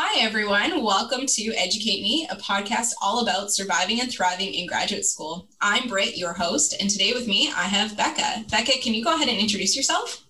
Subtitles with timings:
[0.00, 0.84] Hi, everyone.
[0.84, 5.48] Welcome to Educate Me, a podcast all about surviving and thriving in graduate school.
[5.60, 8.44] I'm Britt, your host, and today with me, I have Becca.
[8.48, 10.24] Becca, can you go ahead and introduce yourself?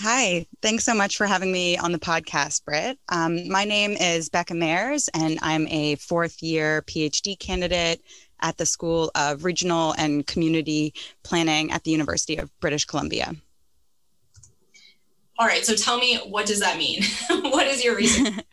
[0.00, 2.98] Hi, thanks so much for having me on the podcast, Britt.
[3.10, 8.00] Um, my name is Becca Mayers, and I'm a fourth year PhD candidate
[8.40, 10.94] at the School of Regional and Community
[11.24, 13.34] Planning at the University of British Columbia.
[15.38, 17.02] All right, so tell me, what does that mean?
[17.28, 18.42] what is your research?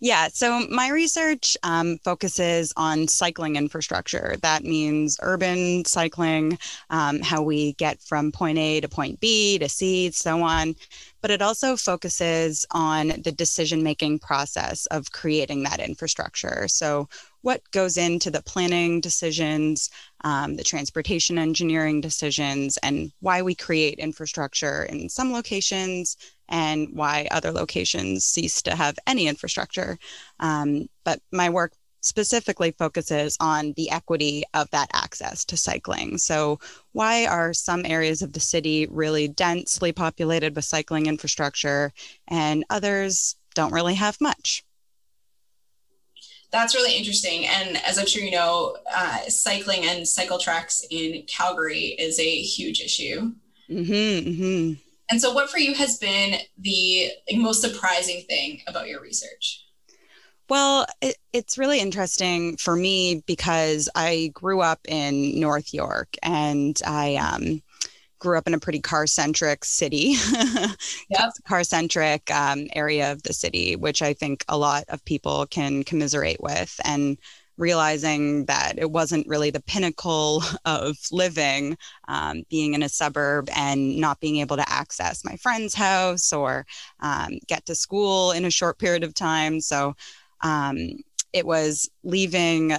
[0.00, 4.36] Yeah, so my research um, focuses on cycling infrastructure.
[4.42, 6.58] That means urban cycling,
[6.90, 10.74] um, how we get from point A to point B to C, so on.
[11.20, 16.68] But it also focuses on the decision making process of creating that infrastructure.
[16.68, 17.08] So,
[17.42, 19.90] what goes into the planning decisions,
[20.24, 26.16] um, the transportation engineering decisions, and why we create infrastructure in some locations
[26.48, 29.98] and why other locations cease to have any infrastructure.
[30.40, 31.72] Um, but my work
[32.08, 36.18] specifically focuses on the equity of that access to cycling.
[36.18, 36.58] So,
[36.92, 41.92] why are some areas of the city really densely populated with cycling infrastructure
[42.26, 44.64] and others don't really have much?
[46.50, 47.46] That's really interesting.
[47.46, 52.40] And as I'm sure you know, uh, cycling and cycle tracks in Calgary is a
[52.40, 53.32] huge issue.
[53.70, 54.72] Mm-hmm, mm-hmm.
[55.10, 59.64] And so, what for you has been the most surprising thing about your research?
[60.48, 66.80] Well, it, it's really interesting for me because I grew up in North York and
[66.86, 67.62] I um,
[68.18, 70.14] grew up in a pretty car centric city,
[71.10, 71.32] yep.
[71.46, 75.84] car centric um, area of the city, which I think a lot of people can
[75.84, 76.80] commiserate with.
[76.84, 77.18] And
[77.58, 81.76] realizing that it wasn't really the pinnacle of living,
[82.06, 86.64] um, being in a suburb and not being able to access my friend's house or
[87.00, 89.60] um, get to school in a short period of time.
[89.60, 89.94] So
[90.40, 90.76] um,
[91.32, 92.74] it was leaving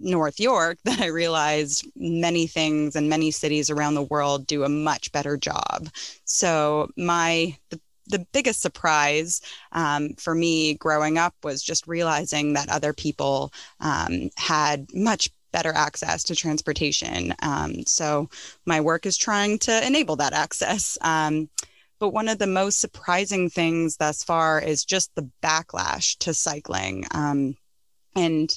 [0.00, 4.68] North York that I realized many things and many cities around the world do a
[4.68, 5.88] much better job.
[6.24, 9.40] So my the the biggest surprise
[9.72, 15.72] um, for me growing up was just realizing that other people um, had much better
[15.72, 17.32] access to transportation.
[17.40, 18.28] Um, so
[18.66, 20.98] my work is trying to enable that access.
[21.98, 27.04] But one of the most surprising things thus far is just the backlash to cycling.
[27.12, 27.56] Um,
[28.16, 28.50] and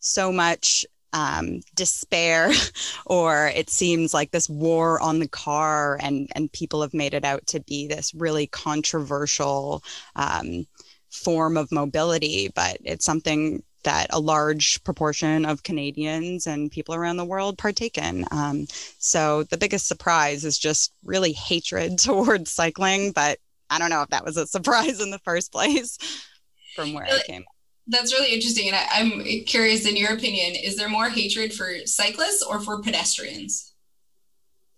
[0.00, 2.52] so much um, despair
[3.06, 7.24] or it seems like this war on the car and and people have made it
[7.24, 9.82] out to be this really controversial
[10.16, 10.66] um,
[11.10, 17.16] form of mobility but it's something that a large proportion of Canadians and people around
[17.16, 18.24] the world partake in.
[18.30, 18.66] Um,
[18.98, 23.38] so the biggest surprise is just really hatred towards cycling, but
[23.70, 25.98] I don't know if that was a surprise in the first place
[26.74, 27.44] from where I came
[27.88, 28.68] that's really interesting.
[28.68, 32.80] And I, am curious, in your opinion, is there more hatred for cyclists or for
[32.82, 33.74] pedestrians?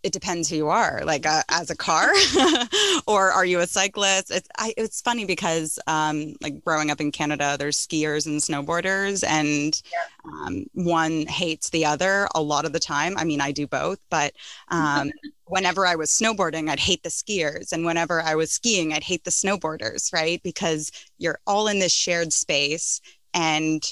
[0.03, 2.11] It depends who you are, like uh, as a car,
[3.07, 4.31] or are you a cyclist?
[4.31, 9.23] It's I, it's funny because um, like growing up in Canada, there's skiers and snowboarders,
[9.27, 10.33] and yeah.
[10.33, 13.17] um, one hates the other a lot of the time.
[13.19, 14.33] I mean, I do both, but
[14.69, 15.11] um,
[15.51, 17.73] whenever I was snowboarding, I'd hate the skiers.
[17.73, 20.43] And whenever I was skiing, I'd hate the snowboarders, right?
[20.43, 23.01] Because you're all in this shared space
[23.35, 23.83] and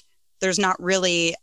[0.40, 1.34] there's not really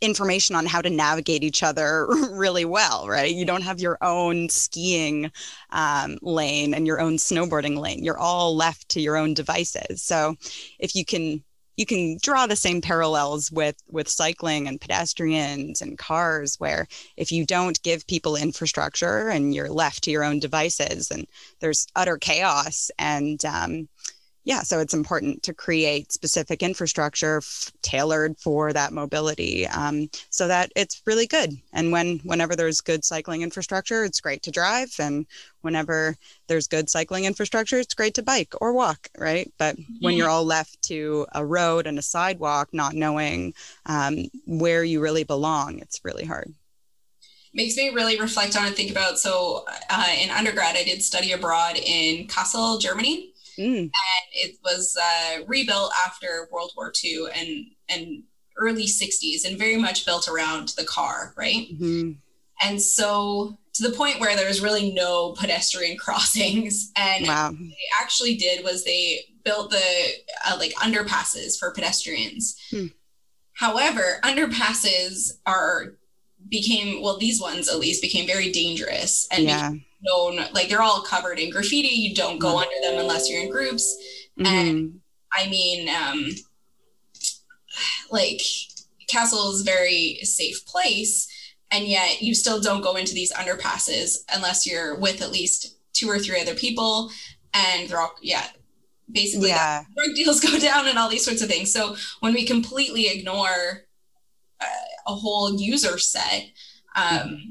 [0.00, 3.34] information on how to navigate each other really well, right?
[3.34, 5.30] You don't have your own skiing
[5.70, 8.04] um, lane and your own snowboarding lane.
[8.04, 10.02] You're all left to your own devices.
[10.02, 10.36] So
[10.78, 11.42] if you can
[11.76, 16.86] you can draw the same parallels with with cycling and pedestrians and cars where
[17.16, 21.26] if you don't give people infrastructure and you're left to your own devices and
[21.60, 23.88] there's utter chaos and um,
[24.46, 30.46] yeah, so it's important to create specific infrastructure f- tailored for that mobility, um, so
[30.46, 31.58] that it's really good.
[31.72, 35.26] And when whenever there's good cycling infrastructure, it's great to drive, and
[35.62, 36.14] whenever
[36.46, 39.52] there's good cycling infrastructure, it's great to bike or walk, right?
[39.58, 39.94] But mm-hmm.
[40.00, 43.52] when you're all left to a road and a sidewalk, not knowing
[43.86, 46.54] um, where you really belong, it's really hard
[47.52, 49.18] makes me really reflect on and think about.
[49.18, 53.80] So, uh, in undergrad, I did study abroad in Kassel, Germany, Mm.
[53.80, 53.90] And
[54.32, 58.22] it was uh, rebuilt after World War II and, and
[58.56, 61.68] early 60s and very much built around the car, right?
[61.72, 62.12] Mm-hmm.
[62.62, 66.92] And so to the point where there was really no pedestrian crossings.
[66.96, 67.50] And wow.
[67.50, 70.06] what they actually did was they built the
[70.46, 72.56] uh, like underpasses for pedestrians.
[72.70, 72.86] Hmm.
[73.54, 75.94] However, underpasses are
[76.48, 81.02] became well these ones at least became very dangerous and yeah known like they're all
[81.02, 83.96] covered in graffiti you don't go under them unless you're in groups
[84.38, 84.46] Mm-hmm.
[84.46, 85.00] And
[85.32, 86.28] I mean, um,
[88.10, 88.40] like
[89.10, 91.28] Kassel is a very safe place,
[91.70, 96.08] and yet you still don't go into these underpasses unless you're with at least two
[96.08, 97.10] or three other people,
[97.54, 98.46] and they're all yeah.
[99.10, 99.84] Basically, yeah.
[99.96, 101.72] drug deals go down and all these sorts of things.
[101.72, 103.84] So when we completely ignore
[104.60, 104.64] uh,
[105.06, 106.50] a whole user set,
[106.96, 107.50] um, mm-hmm.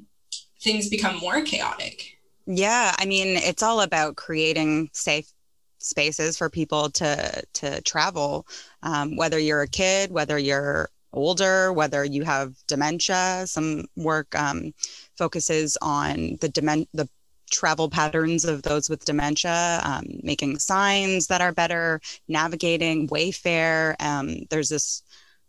[0.62, 2.15] things become more chaotic.
[2.48, 5.32] Yeah, I mean, it's all about creating safe
[5.80, 8.48] spaces for people to to travel.
[8.84, 13.46] Um, whether you're a kid, whether you're older, whether you have dementia.
[13.48, 14.74] Some work um,
[15.18, 17.10] focuses on the demen- the
[17.52, 23.96] travel patterns of those with dementia, um, making signs that are better, navigating Wayfair.
[24.02, 25.04] Um, there's this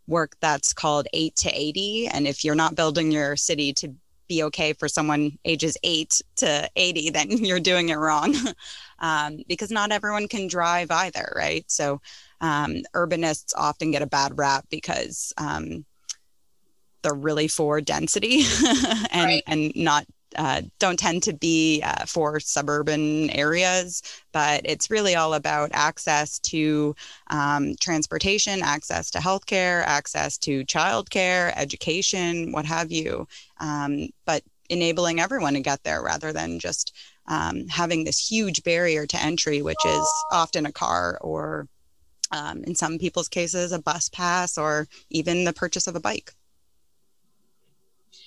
[0.06, 2.08] work that's called 8 to 80.
[2.08, 3.93] And if you're not building your city to
[4.28, 8.34] be okay for someone ages 8 to 80, then you're doing it wrong
[8.99, 11.64] um, because not everyone can drive either, right?
[11.69, 12.00] So
[12.40, 15.84] um, urbanists often get a bad rap because um,
[17.02, 18.43] they're really for density
[19.11, 19.43] and, right.
[19.46, 20.06] and not
[20.37, 24.02] uh, don't tend to be uh, for suburban areas,
[24.32, 26.94] but it's really all about access to
[27.29, 33.26] um, transportation, access to healthcare, access to childcare, education, what have you.
[33.58, 36.93] Um, but enabling everyone to get there rather than just
[37.26, 41.69] um, having this huge barrier to entry, which is often a car or,
[42.32, 46.35] um, in some people's cases, a bus pass or even the purchase of a bike.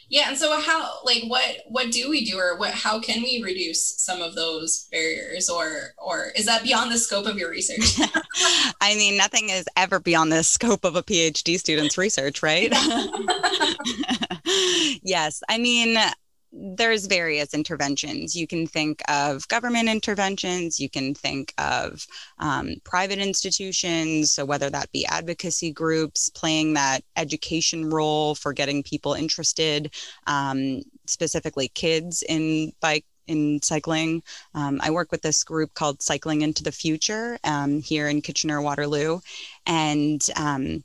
[0.09, 3.43] Yeah, and so how like what what do we do or what how can we
[3.43, 7.99] reduce some of those barriers or or is that beyond the scope of your research?
[8.81, 12.71] I mean, nothing is ever beyond the scope of a PhD student's research, right?
[15.03, 15.43] yes.
[15.47, 15.97] I mean,
[16.51, 18.35] there's various interventions.
[18.35, 22.05] You can think of government interventions, you can think of
[22.39, 28.83] um, private institutions, so whether that be advocacy groups playing that education role for getting
[28.83, 29.93] people interested,
[30.27, 34.23] um, specifically kids in bike in cycling.
[34.55, 38.59] Um, I work with this group called Cycling into the Future um, here in Kitchener
[38.59, 39.19] Waterloo,
[39.67, 40.83] and um,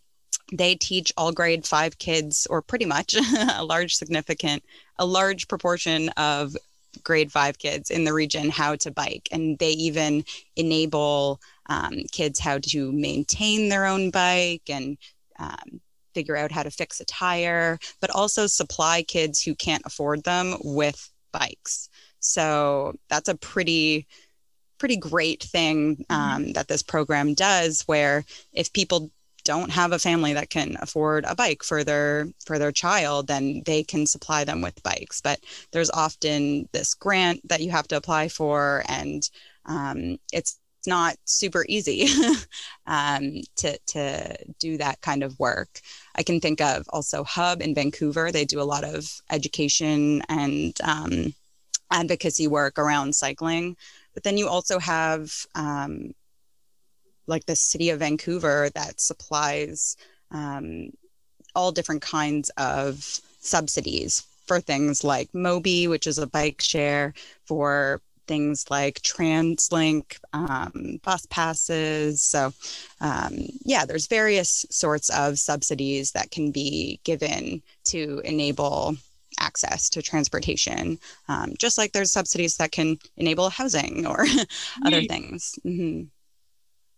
[0.52, 3.14] they teach all grade five kids, or pretty much
[3.54, 4.62] a large significant,
[4.98, 6.56] a large proportion of
[7.02, 9.28] grade five kids in the region how to bike.
[9.32, 10.24] And they even
[10.56, 14.96] enable um, kids how to maintain their own bike and
[15.38, 15.80] um,
[16.14, 20.54] figure out how to fix a tire, but also supply kids who can't afford them
[20.62, 21.88] with bikes.
[22.20, 24.06] So that's a pretty
[24.78, 26.14] pretty great thing mm-hmm.
[26.14, 29.10] um, that this program does where if people
[29.44, 33.62] don't have a family that can afford a bike for their for their child then
[33.66, 35.38] they can supply them with bikes but
[35.72, 39.30] there's often this grant that you have to apply for and
[39.66, 42.06] um, it's not super easy
[42.86, 45.80] um, to to do that kind of work.
[46.14, 48.30] I can think of also Hub in Vancouver.
[48.30, 51.34] They do a lot of education and um,
[51.90, 53.76] advocacy work around cycling.
[54.12, 56.14] But then you also have um,
[57.26, 59.96] like the city of Vancouver that supplies
[60.30, 60.90] um,
[61.54, 67.14] all different kinds of subsidies for things like Mobi, which is a bike share,
[67.46, 72.22] for things like TransLink, um, bus passes.
[72.22, 72.52] So,
[73.00, 73.34] um,
[73.64, 78.96] yeah, there's various sorts of subsidies that can be given to enable
[79.40, 80.98] access to transportation,
[81.28, 84.24] um, just like there's subsidies that can enable housing or
[84.84, 85.58] other things.
[85.64, 86.04] Mm-hmm.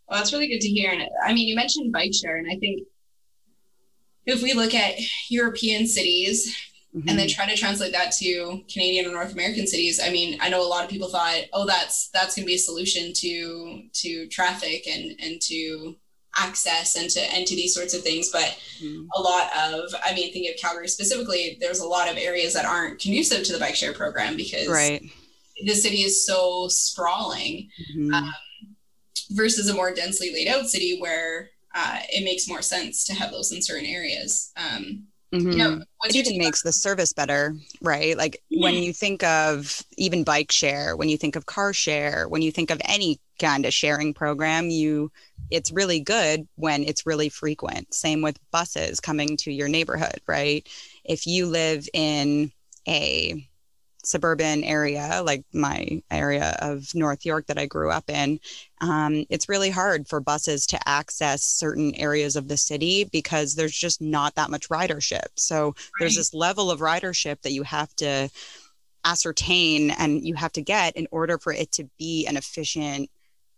[0.08, 0.90] Well, that's really good to hear.
[0.90, 2.86] And I mean, you mentioned bike share, and I think
[4.24, 4.94] if we look at
[5.28, 6.56] European cities
[6.94, 7.08] mm-hmm.
[7.08, 10.48] and then try to translate that to Canadian or North American cities, I mean, I
[10.48, 13.82] know a lot of people thought, oh, that's that's going to be a solution to
[13.92, 15.96] to traffic and and to
[16.38, 19.06] access and to and to these sorts of things but mm-hmm.
[19.14, 22.66] a lot of i mean thinking of calgary specifically there's a lot of areas that
[22.66, 25.02] aren't conducive to the bike share program because right.
[25.64, 28.12] the city is so sprawling mm-hmm.
[28.12, 28.34] um,
[29.30, 33.30] versus a more densely laid out city where uh, it makes more sense to have
[33.30, 34.52] those in certain areas.
[34.56, 35.50] Um, mm-hmm.
[35.50, 38.16] you know, it even makes the service better, right?
[38.16, 38.62] Like mm-hmm.
[38.62, 42.50] when you think of even bike share, when you think of car share, when you
[42.50, 45.12] think of any kind of sharing program, you
[45.50, 47.92] it's really good when it's really frequent.
[47.92, 50.66] Same with buses coming to your neighborhood, right?
[51.04, 52.50] If you live in
[52.88, 53.46] a
[54.06, 58.40] suburban area, like my area of North York that I grew up in,
[58.80, 63.76] um, it's really hard for buses to access certain areas of the city because there's
[63.76, 65.26] just not that much ridership.
[65.36, 65.74] So right.
[65.98, 68.30] there's this level of ridership that you have to
[69.04, 73.08] ascertain and you have to get in order for it to be an efficient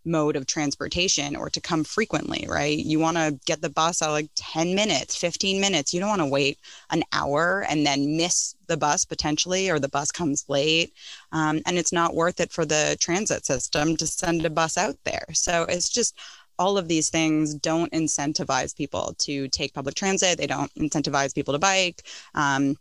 [0.08, 2.76] mode of transportation or to come frequently, right?
[2.76, 5.92] You want to get the bus at like 10 minutes, 15 minutes.
[5.92, 6.58] You don't want to wait
[6.90, 10.92] an hour and then miss the bus potentially, or the bus comes late.
[11.32, 14.96] Um, and it's not worth it for the transit system to send a bus out
[15.04, 15.26] there.
[15.32, 16.18] So it's just
[16.58, 20.38] all of these things don't incentivize people to take public transit.
[20.38, 22.02] They don't incentivize people to bike.
[22.34, 22.76] Um,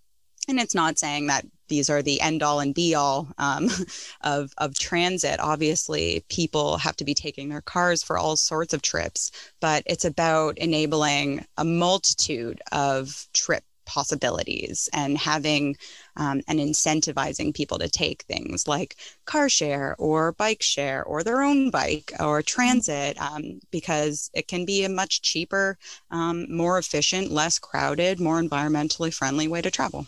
[0.48, 3.70] and it's not saying that these are the end all and be all um,
[4.22, 5.40] of, of transit.
[5.40, 10.06] Obviously, people have to be taking their cars for all sorts of trips, but it's
[10.06, 15.76] about enabling a multitude of trip possibilities and having
[16.18, 21.42] um, and incentivizing people to take things like car share or bike share or their
[21.42, 25.78] own bike or transit um, because it can be a much cheaper,
[26.12, 30.06] um, more efficient, less crowded, more environmentally friendly way to travel.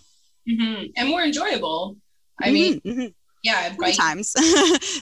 [0.47, 0.85] Mm-hmm.
[0.95, 1.97] And more enjoyable.
[2.41, 3.05] I mm-hmm, mean, mm-hmm.
[3.43, 4.33] yeah, sometimes.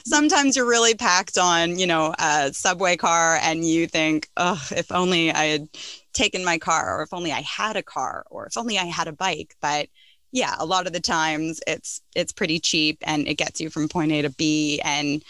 [0.06, 4.90] sometimes you're really packed on, you know, a subway car and you think, oh, if
[4.92, 5.68] only I had
[6.12, 9.08] taken my car or if only I had a car or if only I had
[9.08, 9.54] a bike.
[9.60, 9.88] But
[10.32, 13.88] yeah, a lot of the times it's it's pretty cheap and it gets you from
[13.88, 15.22] point A to B and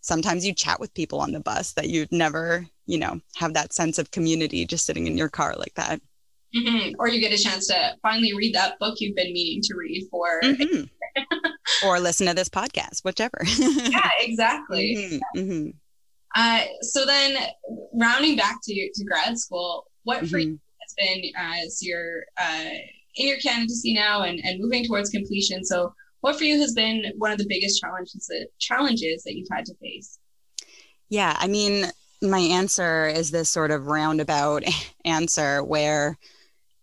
[0.00, 3.72] sometimes you chat with people on the bus that you'd never, you know, have that
[3.72, 6.00] sense of community just sitting in your car like that.
[6.56, 6.94] Mm-hmm.
[6.98, 10.06] Or you get a chance to finally read that book you've been meaning to read
[10.10, 10.40] for.
[10.42, 10.84] Mm-hmm.
[11.86, 13.38] or listen to this podcast, whichever.
[13.58, 14.96] yeah, exactly.
[14.96, 15.38] Mm-hmm.
[15.40, 15.70] mm-hmm.
[16.34, 17.36] Uh, so then,
[17.94, 20.54] rounding back to, to grad school, what for you mm-hmm.
[20.82, 22.68] has been uh, as you're uh,
[23.16, 25.64] in your candidacy now and, and moving towards completion?
[25.64, 29.48] So, what for you has been one of the biggest challenges that, challenges that you've
[29.50, 30.18] had to face?
[31.08, 31.86] Yeah, I mean,
[32.20, 34.64] my answer is this sort of roundabout
[35.04, 36.18] answer where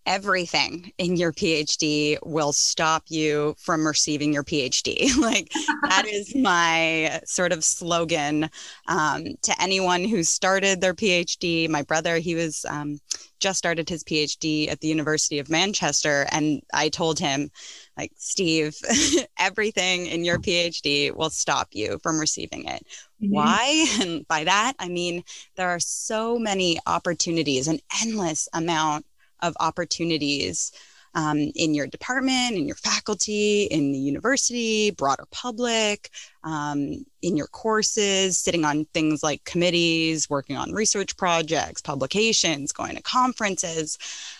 [0.06, 5.16] everything in your PhD will stop you from receiving your PhD.
[5.22, 5.52] like
[5.90, 8.50] that is my sort of slogan
[8.88, 11.70] um, to anyone who started their PhD.
[11.70, 13.00] My brother, he was um,
[13.40, 17.52] just started his PhD at the University of Manchester, and I told him,
[17.98, 18.76] like, Steve,
[19.38, 22.88] everything in your PhD will stop you from receiving it.
[23.22, 23.34] Mm-hmm.
[23.34, 23.86] Why?
[24.02, 25.24] And by that, I mean,
[25.56, 29.06] there are so many opportunities, an endless amount
[29.44, 30.72] of opportunities
[31.16, 36.10] um, in your department, in your faculty, in the university, broader public,
[36.44, 42.96] um, in your courses, sitting on things like committees, working on research projects, publications, going
[42.96, 43.98] to conferences,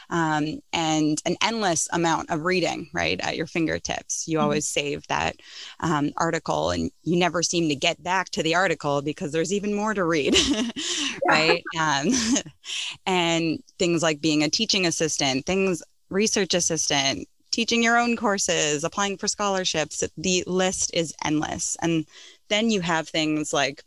[0.10, 4.28] um, and an endless amount of reading right at your fingertips.
[4.28, 4.44] You mm-hmm.
[4.44, 5.38] always save that
[5.80, 9.74] um, article and you never seem to get back to the article because there's even
[9.74, 10.36] more to read,
[11.28, 11.64] right?
[11.80, 12.10] Um,
[13.06, 15.82] and things like being a teaching assistant, things
[16.14, 20.04] research assistant, teaching your own courses, applying for scholarships.
[20.18, 21.78] The list is endless.
[21.82, 22.06] And
[22.50, 23.84] then you have things like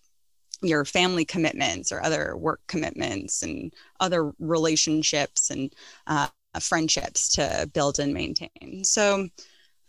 [0.63, 5.73] your family commitments or other work commitments and other relationships and
[6.07, 6.29] uh,
[6.61, 8.83] friendships to build and maintain.
[8.85, 9.29] So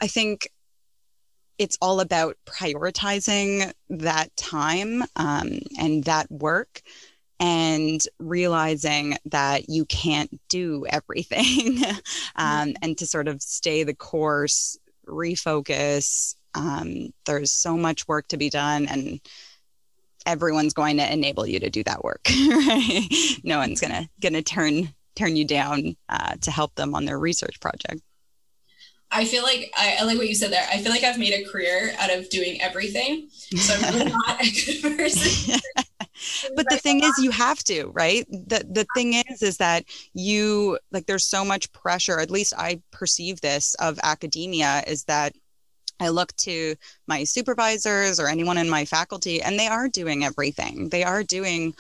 [0.02, 0.50] I think
[1.58, 6.82] it's all about prioritizing that time um, and that work
[7.40, 11.80] and realizing that you can't do everything
[12.36, 14.78] um, and to sort of stay the course
[15.08, 19.22] refocus um, there's so much work to be done and
[20.26, 23.08] everyone's going to enable you to do that work right
[23.44, 27.60] no one's gonna gonna turn turn you down uh, to help them on their research
[27.60, 28.02] project
[29.10, 30.68] I feel like I, I, like what you said there.
[30.70, 33.30] I feel like I've made a career out of doing everything.
[33.30, 35.60] So I'm really not a good person.
[36.56, 39.84] But the thing is you have to right the the thing is is that
[40.14, 45.34] you like there's so much pressure at least i perceive this of academia is that
[46.00, 46.76] I look to
[47.08, 50.90] my supervisors or anyone in my faculty, and they are doing everything.
[50.90, 51.74] They are doing,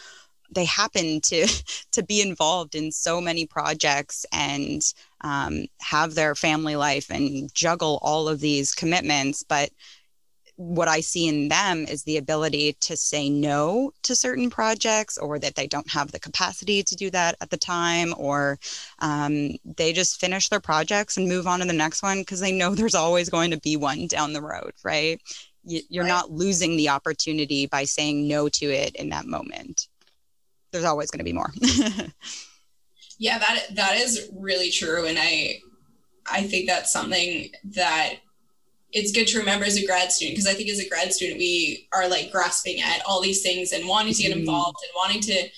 [0.49, 1.47] they happen to
[1.91, 4.81] to be involved in so many projects and
[5.21, 9.43] um, have their family life and juggle all of these commitments.
[9.43, 9.69] But
[10.57, 15.37] what I see in them is the ability to say no to certain projects or
[15.37, 18.57] that they don't have the capacity to do that at the time or
[18.99, 22.51] um, they just finish their projects and move on to the next one because they
[22.51, 25.21] know there's always going to be one down the road, right?
[25.63, 26.09] You're right.
[26.09, 29.87] not losing the opportunity by saying no to it in that moment.
[30.71, 31.51] There's always going to be more.
[33.19, 35.59] yeah, that that is really true, and I
[36.29, 38.15] I think that's something that
[38.97, 41.39] it's good to remember as a grad student because I think as a grad student
[41.39, 44.41] we are like grasping at all these things and wanting to get mm-hmm.
[44.41, 45.49] involved and wanting to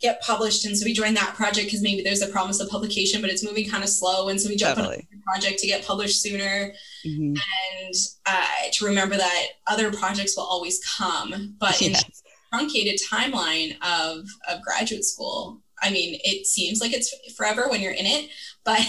[0.00, 3.20] get published and so we join that project because maybe there's a promise of publication
[3.20, 4.96] but it's moving kind of slow and so we jump totally.
[4.96, 6.72] on a project to get published sooner
[7.04, 7.34] mm-hmm.
[7.34, 7.94] and
[8.26, 12.04] uh, to remember that other projects will always come but yes.
[12.52, 15.60] truncated timeline of of graduate school.
[15.82, 18.30] I mean, it seems like it's forever when you're in it,
[18.64, 18.80] but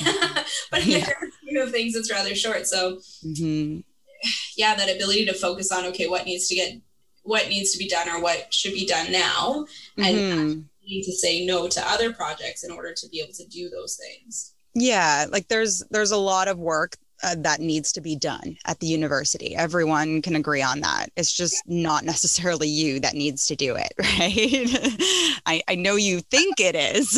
[0.72, 2.68] but in the scheme of things, it's rather short.
[2.68, 3.80] So, mm-hmm.
[4.58, 6.74] yeah, that ability to focus on okay, what needs to get,
[7.24, 9.66] what needs to be done, or what should be done now,
[9.98, 10.60] and mm-hmm.
[10.86, 13.98] need to say no to other projects in order to be able to do those
[13.98, 14.54] things.
[14.74, 18.80] Yeah, like there's there's a lot of work uh, that needs to be done at
[18.80, 19.56] the university.
[19.56, 21.10] Everyone can agree on that.
[21.16, 25.40] It's just not necessarily you that needs to do it, right?
[25.46, 27.12] I, I know you think it is,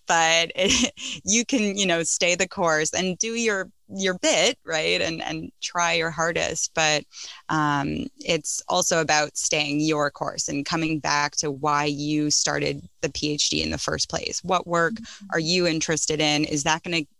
[0.06, 0.92] but it,
[1.24, 5.52] you can, you know, stay the course and do your your bit right and and
[5.60, 7.04] try your hardest but
[7.48, 13.08] um, it's also about staying your course and coming back to why you started the
[13.08, 14.42] phd in the first place.
[14.42, 15.26] What work mm-hmm.
[15.32, 16.44] are you interested in?
[16.44, 17.10] Is that going to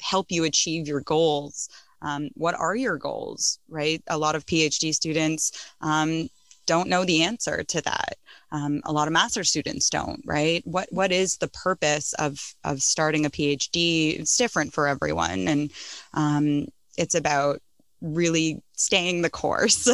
[0.00, 1.68] help you achieve your goals?
[2.02, 4.02] Um, what are your goals right?
[4.08, 6.28] A lot of phd students um,
[6.66, 8.14] don't know the answer to that.
[8.50, 10.62] Um, a lot of master's students don't right?
[10.66, 15.48] What what is the purpose of of starting a phd it's different for everyone.
[15.48, 15.72] And
[16.14, 16.66] um,
[16.96, 17.60] it's about
[18.00, 19.88] really staying the course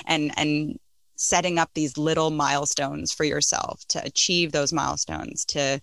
[0.06, 0.78] and and
[1.16, 5.78] setting up these little milestones for yourself to achieve those milestones to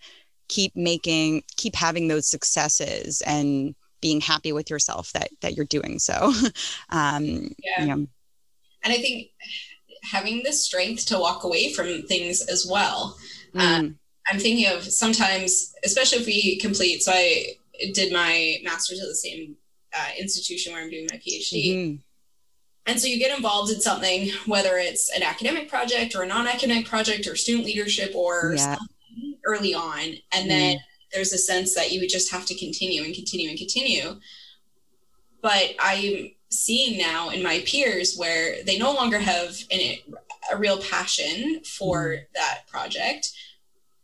[0.47, 5.99] keep making keep having those successes and being happy with yourself that that you're doing
[5.99, 6.33] so.
[6.89, 7.81] Um yeah.
[7.81, 8.07] You know.
[8.83, 9.29] and i think
[10.11, 13.17] having the strength to walk away from things as well
[13.53, 13.61] mm.
[13.61, 13.97] um,
[14.29, 17.45] i'm thinking of sometimes especially if we complete so i
[17.93, 19.55] did my master's at the same
[19.97, 21.95] uh, institution where i'm doing my phd mm-hmm.
[22.89, 26.85] And so you get involved in something, whether it's an academic project or a non-academic
[26.85, 28.77] project or student leadership or yeah
[29.47, 29.99] early on
[30.31, 30.47] and mm.
[30.47, 30.79] then
[31.13, 34.19] there's a sense that you would just have to continue and continue and continue
[35.41, 39.97] but i'm seeing now in my peers where they no longer have an,
[40.51, 42.19] a real passion for mm.
[42.33, 43.31] that project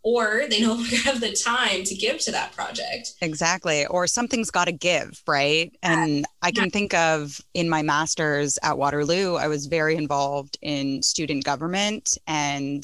[0.04, 3.14] or they no longer have the time to give to that project.
[3.22, 3.86] Exactly.
[3.88, 5.74] Or something's got to give, right?
[5.82, 11.01] And I can think of in my master's at Waterloo, I was very involved in
[11.01, 12.84] student government and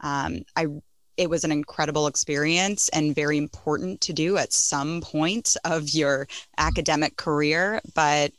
[0.00, 0.66] um, I
[1.16, 6.28] it was an incredible experience and very important to do at some point of your
[6.58, 7.80] academic career.
[7.92, 8.30] But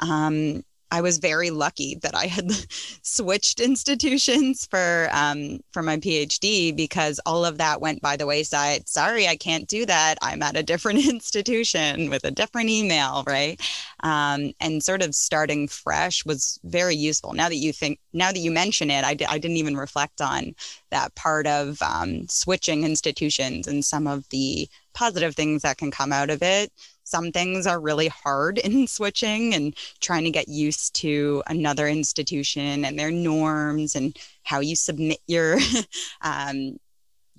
[0.00, 2.50] um, I was very lucky that I had
[3.02, 8.88] switched institutions for um, for my PhD because all of that went by the wayside.
[8.88, 10.16] Sorry, I can't do that.
[10.22, 13.60] I'm at a different institution with a different email, right?
[14.04, 17.32] Um, and sort of starting fresh was very useful.
[17.32, 20.20] Now that you think, now that you mention it, I d- I didn't even reflect
[20.20, 20.54] on
[20.90, 26.12] that part of um, switching institutions and some of the positive things that can come
[26.12, 26.72] out of it
[27.06, 32.84] some things are really hard in switching and trying to get used to another institution
[32.84, 35.58] and their norms and how you submit your
[36.20, 36.76] um,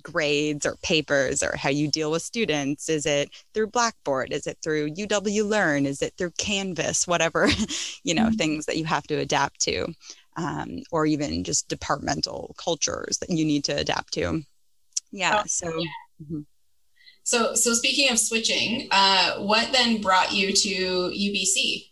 [0.02, 4.56] grades or papers or how you deal with students is it through blackboard is it
[4.62, 7.48] through uw learn is it through canvas whatever
[8.04, 8.36] you know mm-hmm.
[8.36, 9.86] things that you have to adapt to
[10.36, 14.40] um, or even just departmental cultures that you need to adapt to
[15.10, 15.90] yeah oh, so yeah.
[16.22, 16.40] Mm-hmm.
[17.28, 21.90] So, so speaking of switching, uh, what then brought you to UBC?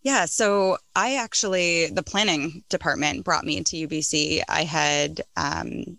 [0.00, 4.40] Yeah, so I actually, the planning department brought me to UBC.
[4.48, 5.98] I had um,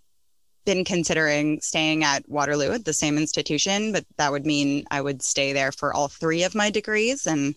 [0.65, 5.21] been considering staying at Waterloo at the same institution, but that would mean I would
[5.21, 7.27] stay there for all three of my degrees.
[7.27, 7.53] And,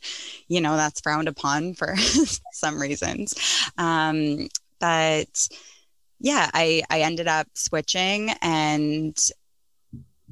[0.49, 1.97] you know, that's frowned upon for
[2.53, 3.33] some reasons.
[3.79, 5.49] Um, but
[6.21, 9.19] yeah, I, I ended up switching and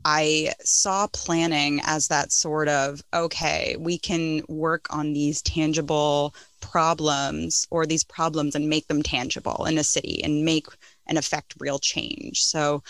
[0.05, 7.67] I saw planning as that sort of okay, we can work on these tangible problems
[7.71, 10.67] or these problems and make them tangible in a city and make
[11.07, 12.43] and affect real change.
[12.43, 12.83] So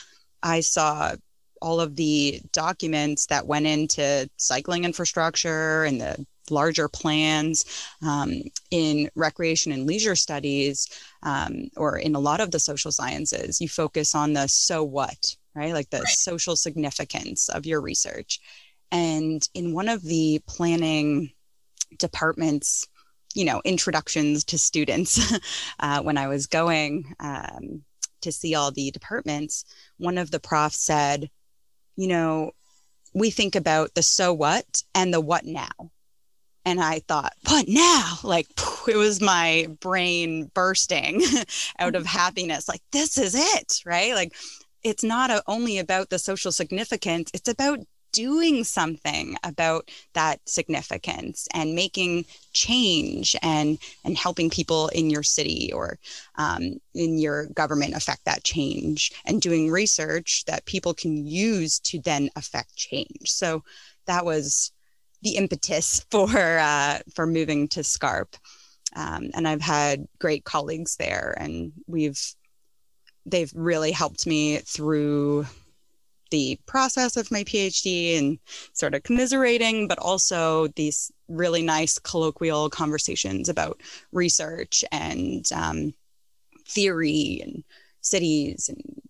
[0.43, 1.15] I saw
[1.61, 7.65] all of the documents that went into cycling infrastructure and the larger plans
[8.03, 10.89] um, in recreation and leisure studies
[11.23, 15.37] um, or in a lot of the social sciences you focus on the so what
[15.55, 15.73] right?
[15.73, 16.09] Like the right.
[16.09, 18.41] social significance of your research.
[18.91, 21.33] And in one of the planning
[21.99, 22.87] departments,
[23.35, 25.33] you know, introductions to students,
[25.81, 27.83] uh, when I was going um,
[28.21, 29.65] to see all the departments,
[29.99, 31.31] one of the profs said,
[31.97, 32.53] you know,
[33.15, 35.91] we think about the so what and the what now.
[36.65, 38.19] And I thought, what now?
[38.23, 38.47] Like,
[38.89, 41.23] it was my brain bursting
[41.79, 42.19] out of mm-hmm.
[42.19, 42.69] happiness.
[42.69, 44.15] Like, this is it, right?
[44.15, 44.33] Like,
[44.83, 47.81] it's not a, only about the social significance, it's about
[48.13, 55.73] doing something about that significance and making change and and helping people in your city
[55.73, 55.99] or
[56.37, 61.99] um, in your government affect that change and doing research that people can use to
[62.01, 63.31] then affect change.
[63.31, 63.65] So
[64.07, 64.73] that was
[65.23, 68.37] the impetus for uh, for moving to scarp.
[68.95, 72.21] Um, and i've had great colleagues there and we've
[73.27, 75.47] they've really helped me through
[76.31, 78.39] the process of my PhD and
[78.73, 83.81] sort of commiserating, but also these really nice colloquial conversations about
[84.13, 85.95] research and um,
[86.67, 87.63] theory and
[88.01, 89.03] cities and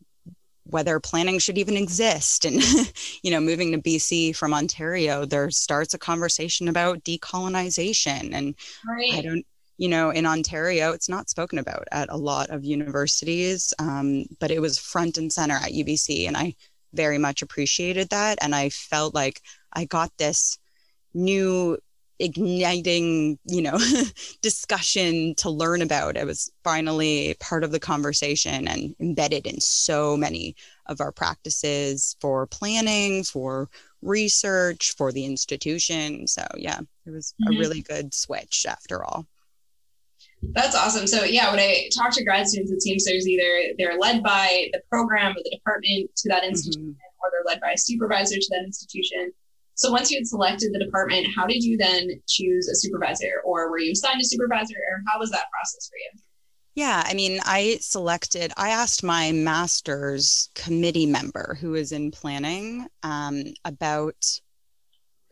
[0.64, 2.44] whether planning should even exist.
[2.44, 2.60] And,
[3.22, 8.32] you know, moving to BC from Ontario, there starts a conversation about decolonization.
[8.32, 8.54] And
[8.86, 9.14] right.
[9.14, 9.46] I don't,
[9.78, 14.50] you know, in Ontario, it's not spoken about at a lot of universities, um, but
[14.50, 16.26] it was front and center at UBC.
[16.26, 16.54] And I
[16.92, 18.38] very much appreciated that.
[18.42, 19.40] And I felt like
[19.72, 20.58] I got this
[21.14, 21.78] new
[22.18, 23.76] igniting you know
[24.42, 30.16] discussion to learn about it was finally part of the conversation and embedded in so
[30.16, 30.54] many
[30.86, 33.68] of our practices for planning for
[34.02, 37.56] research for the institution so yeah it was mm-hmm.
[37.56, 39.26] a really good switch after all
[40.50, 41.06] that's awesome.
[41.06, 44.68] So yeah, when I talk to grad students, it seems there's either they're led by
[44.72, 46.90] the program or the department to that institution, mm-hmm.
[47.22, 49.32] or they're led by a supervisor to that institution.
[49.74, 53.70] So once you had selected the department, how did you then choose a supervisor, or
[53.70, 56.20] were you assigned a supervisor, or how was that process for you?
[56.74, 62.86] Yeah, I mean, I selected, I asked my master's committee member who is in planning
[63.02, 64.40] um, about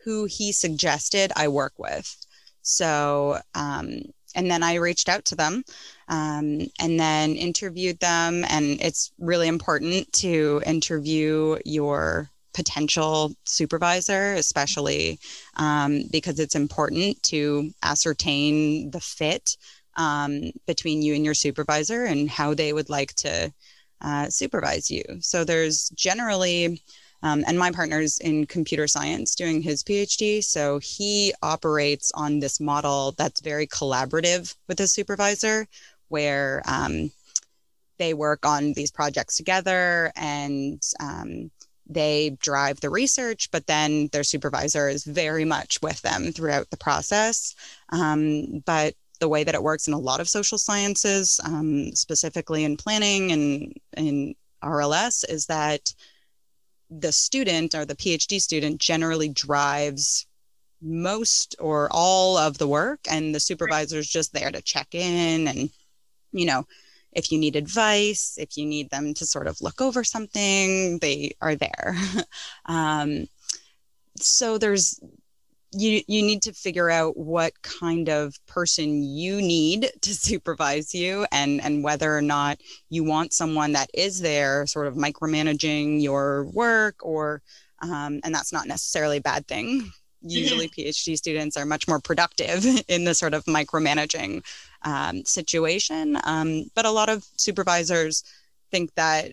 [0.04, 2.14] who he suggested I work with.
[2.62, 4.02] So um,
[4.34, 5.64] and then I reached out to them
[6.08, 8.44] um, and then interviewed them.
[8.48, 15.18] And it's really important to interview your potential supervisor, especially
[15.56, 19.56] um, because it's important to ascertain the fit
[19.96, 23.52] um, between you and your supervisor and how they would like to
[24.00, 25.02] uh, supervise you.
[25.20, 26.82] So there's generally
[27.22, 30.42] um, and my partner's in computer science doing his PhD.
[30.42, 35.66] So he operates on this model that's very collaborative with his supervisor,
[36.08, 37.10] where um,
[37.98, 41.50] they work on these projects together and um,
[41.86, 46.76] they drive the research, but then their supervisor is very much with them throughout the
[46.76, 47.54] process.
[47.90, 52.64] Um, but the way that it works in a lot of social sciences, um, specifically
[52.64, 55.92] in planning and in RLS, is that
[56.90, 60.26] the student or the PhD student generally drives
[60.82, 65.46] most or all of the work and the supervisor is just there to check in
[65.46, 65.70] and
[66.32, 66.66] you know
[67.12, 71.32] if you need advice if you need them to sort of look over something they
[71.40, 71.96] are there.
[72.66, 73.26] Um,
[74.16, 75.00] so there's
[75.72, 81.26] you you need to figure out what kind of person you need to supervise you
[81.32, 86.44] and and whether or not you want someone that is there sort of micromanaging your
[86.46, 87.42] work or
[87.82, 89.90] um, and that's not necessarily a bad thing.
[90.22, 94.44] Usually phd students are much more productive in the sort of micromanaging
[94.82, 98.22] um, situation um, but a lot of supervisors
[98.70, 99.32] think that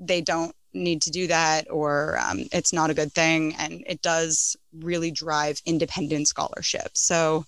[0.00, 3.54] they don't need to do that or um, it's not a good thing.
[3.56, 7.44] And it does really drive independent scholarship so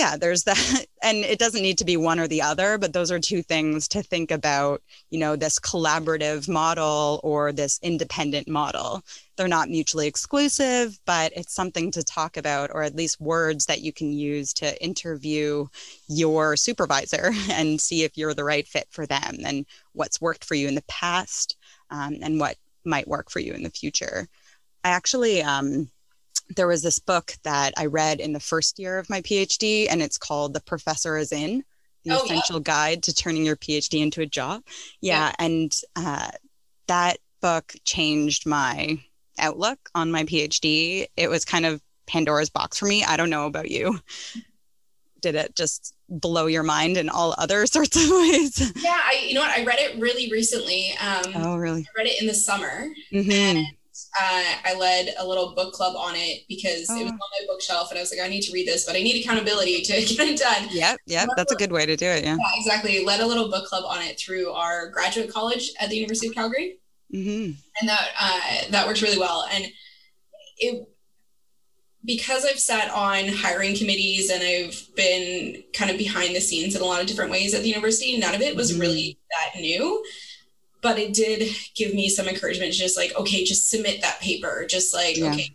[0.00, 3.12] yeah there's that and it doesn't need to be one or the other but those
[3.12, 9.02] are two things to think about you know this collaborative model or this independent model
[9.36, 13.82] they're not mutually exclusive but it's something to talk about or at least words that
[13.82, 15.66] you can use to interview
[16.08, 20.54] your supervisor and see if you're the right fit for them and what's worked for
[20.54, 21.56] you in the past
[21.90, 24.26] um, and what might work for you in the future.
[24.84, 25.90] I actually, um,
[26.56, 30.02] there was this book that I read in the first year of my PhD, and
[30.02, 31.64] it's called The Professor is In
[32.04, 32.62] The oh, Essential yeah.
[32.64, 34.62] Guide to Turning Your PhD into a Job.
[35.00, 35.28] Yeah.
[35.28, 35.32] yeah.
[35.38, 36.30] And uh,
[36.88, 38.98] that book changed my
[39.38, 41.06] outlook on my PhD.
[41.16, 43.04] It was kind of Pandora's box for me.
[43.04, 43.98] I don't know about you
[45.20, 48.72] did it just blow your mind in all other sorts of ways?
[48.76, 50.92] Yeah, I you know what I read it really recently.
[51.00, 51.82] Um, oh, really?
[51.82, 53.30] I read it in the summer, mm-hmm.
[53.30, 53.66] and
[54.20, 56.96] uh, I led a little book club on it because oh.
[56.96, 57.14] it was oh.
[57.14, 59.22] on my bookshelf, and I was like, I need to read this, but I need
[59.24, 60.68] accountability to get it done.
[60.70, 62.24] Yep, yep, that's a good way to do it.
[62.24, 62.36] Yeah.
[62.36, 63.04] yeah, exactly.
[63.04, 66.34] Led a little book club on it through our graduate college at the University of
[66.34, 66.78] Calgary,
[67.12, 67.52] mm-hmm.
[67.80, 69.66] and that uh, that worked really well, and
[70.58, 70.88] it
[72.04, 76.80] because I've sat on hiring committees and I've been kind of behind the scenes in
[76.80, 78.80] a lot of different ways at the university, none of it was mm-hmm.
[78.80, 80.02] really that new.
[80.82, 84.94] But it did give me some encouragement just like okay just submit that paper just
[84.94, 85.30] like yeah.
[85.30, 85.54] okay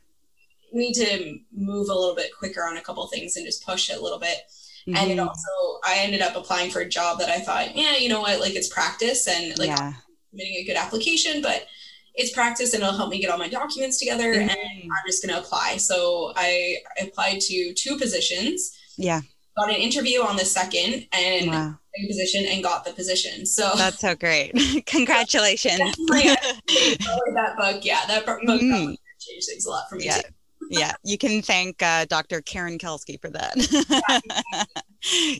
[0.73, 3.97] need to move a little bit quicker on a couple things and just push it
[3.97, 4.39] a little bit
[4.87, 4.95] mm-hmm.
[4.97, 5.27] and it mm-hmm.
[5.27, 8.39] also i ended up applying for a job that i thought yeah you know what
[8.39, 9.93] like it's practice and like yeah.
[10.29, 11.67] submitting a good application but
[12.13, 14.49] it's practice and it'll help me get all my documents together mm-hmm.
[14.49, 19.21] and i'm just going to apply so i applied to two positions yeah
[19.57, 21.79] got an interview on the second and wow.
[22.07, 23.45] position and got the position.
[23.45, 24.51] So that's so great.
[24.85, 25.79] Congratulations.
[26.07, 27.85] that book.
[27.85, 28.93] Yeah, that book mm-hmm.
[29.19, 30.17] changed things a lot for me yeah.
[30.17, 30.29] too.
[30.69, 32.41] yeah, you can thank uh, Dr.
[32.41, 33.55] Karen Kelsky for that.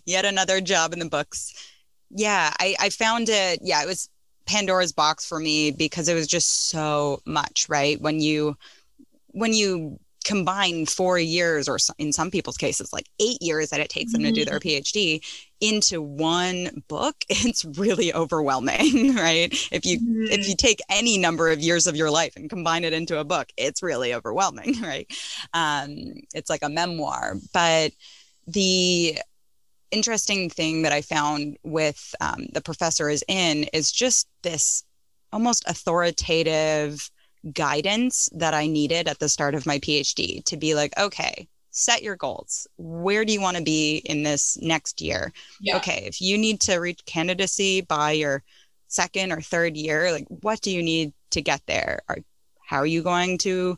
[0.05, 1.53] Yet another job in the books.
[2.09, 3.59] Yeah, I, I found it.
[3.63, 4.09] Yeah, it was
[4.45, 7.99] Pandora's box for me because it was just so much, right?
[7.99, 8.55] When you
[9.31, 13.89] when you combine four years or in some people's cases like eight years that it
[13.89, 14.81] takes them to do their mm-hmm.
[14.81, 15.23] phd
[15.61, 20.31] into one book it's really overwhelming right if you mm-hmm.
[20.31, 23.23] if you take any number of years of your life and combine it into a
[23.23, 25.07] book it's really overwhelming right
[25.53, 25.95] um,
[26.33, 27.91] it's like a memoir but
[28.47, 29.17] the
[29.91, 34.83] interesting thing that i found with um, the professor is in is just this
[35.31, 37.11] almost authoritative
[37.53, 42.01] guidance that I needed at the start of my PhD to be like, okay, set
[42.01, 42.67] your goals.
[42.77, 45.33] Where do you want to be in this next year?
[45.59, 45.77] Yeah.
[45.77, 48.43] Okay, if you need to reach candidacy by your
[48.87, 52.01] second or third year, like what do you need to get there?
[52.07, 52.17] Or
[52.65, 53.77] how are you going to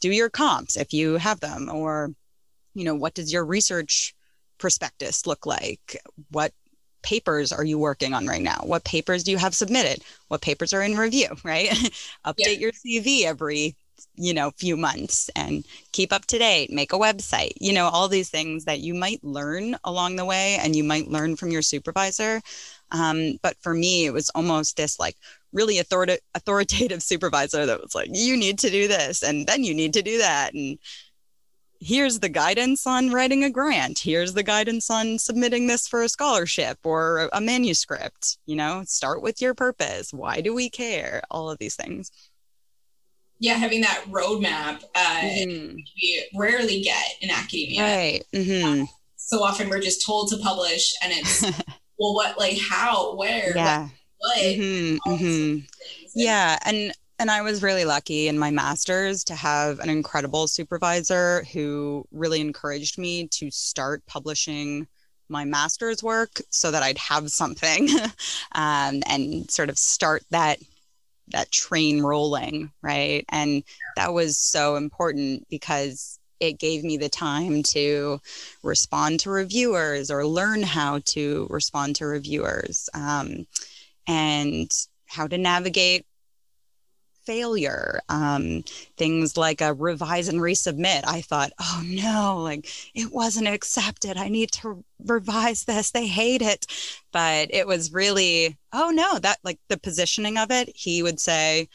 [0.00, 1.68] do your comps if you have them?
[1.72, 2.12] Or,
[2.74, 4.14] you know, what does your research
[4.58, 5.96] prospectus look like?
[6.30, 6.52] What
[7.02, 8.60] papers are you working on right now?
[8.62, 10.02] What papers do you have submitted?
[10.28, 11.68] What papers are in review, right?
[12.26, 12.50] Update yeah.
[12.50, 13.76] your CV every,
[14.14, 18.08] you know, few months and keep up to date, make a website, you know, all
[18.08, 21.62] these things that you might learn along the way and you might learn from your
[21.62, 22.40] supervisor.
[22.92, 25.16] Um, but for me, it was almost this like
[25.52, 29.94] really authoritative supervisor that was like, you need to do this and then you need
[29.94, 30.54] to do that.
[30.54, 30.78] And
[31.80, 33.98] here's the guidance on writing a grant.
[33.98, 39.22] Here's the guidance on submitting this for a scholarship or a manuscript you know start
[39.22, 40.12] with your purpose.
[40.12, 41.22] Why do we care?
[41.30, 42.10] All of these things.
[43.38, 45.76] Yeah having that roadmap uh, mm-hmm.
[45.76, 47.82] we rarely get in academia.
[47.82, 48.24] Right.
[48.34, 48.84] Mm-hmm.
[49.16, 51.42] so often we're just told to publish and it's
[51.98, 53.88] well what like how where yeah.
[54.18, 55.10] what, mm-hmm.
[55.10, 55.58] mm-hmm.
[56.14, 61.44] yeah and and I was really lucky in my master's to have an incredible supervisor
[61.52, 64.88] who really encouraged me to start publishing
[65.28, 67.90] my master's work so that I'd have something
[68.52, 70.58] um, and sort of start that
[71.28, 73.24] that train rolling, right?
[73.28, 73.62] And
[73.96, 78.18] that was so important because it gave me the time to
[78.62, 83.46] respond to reviewers or learn how to respond to reviewers um,
[84.08, 84.72] and
[85.06, 86.06] how to navigate
[87.30, 88.00] failure.
[88.08, 88.64] Um,
[88.96, 91.02] things like a revise and resubmit.
[91.06, 94.16] I thought, oh no, like it wasn't accepted.
[94.16, 95.92] I need to revise this.
[95.92, 96.66] They hate it.
[97.12, 101.68] But it was really, oh no, that like the positioning of it, he would say,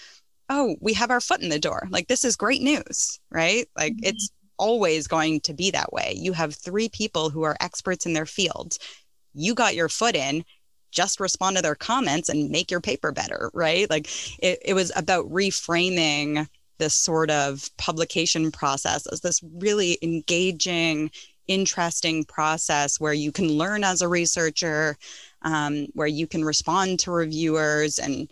[0.50, 1.88] oh, we have our foot in the door.
[1.89, 3.65] Like this is great news, right?
[3.78, 4.08] Like mm-hmm.
[4.08, 6.15] it's always going to be that way.
[6.18, 8.78] You have three people who are experts in their field.
[9.34, 10.44] You got your foot in
[10.95, 13.89] just respond to their comments and make your paper better, right?
[13.89, 14.08] Like
[14.41, 21.12] it, it was about reframing this sort of publication process as this really engaging,
[21.47, 24.97] interesting process where you can learn as a researcher,
[25.43, 28.29] um, where you can respond to reviewers and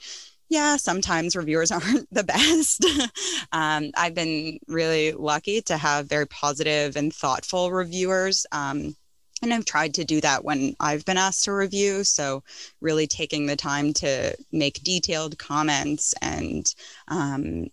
[0.50, 2.86] yeah, sometimes reviewers aren't the best.
[3.52, 8.46] um, I've been really lucky to have very positive and thoughtful reviewers.
[8.52, 8.96] Um,
[9.44, 12.04] and I've tried to do that when I've been asked to review.
[12.04, 12.44] So,
[12.82, 16.66] really taking the time to make detailed comments and
[17.08, 17.68] um,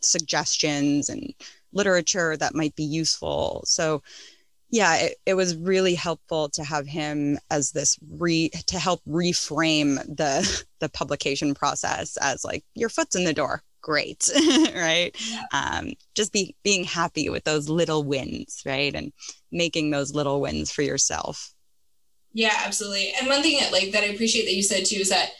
[0.00, 1.34] suggestions and
[1.72, 3.62] literature that might be useful.
[3.66, 4.02] So,
[4.70, 9.96] yeah, it, it was really helpful to have him as this re to help reframe
[10.04, 14.30] the the publication process as like your foot's in the door great
[14.74, 15.42] right yeah.
[15.52, 19.12] um, just be being happy with those little wins right and
[19.54, 21.54] making those little wins for yourself
[22.32, 25.08] yeah absolutely and one thing that like that i appreciate that you said too is
[25.08, 25.30] that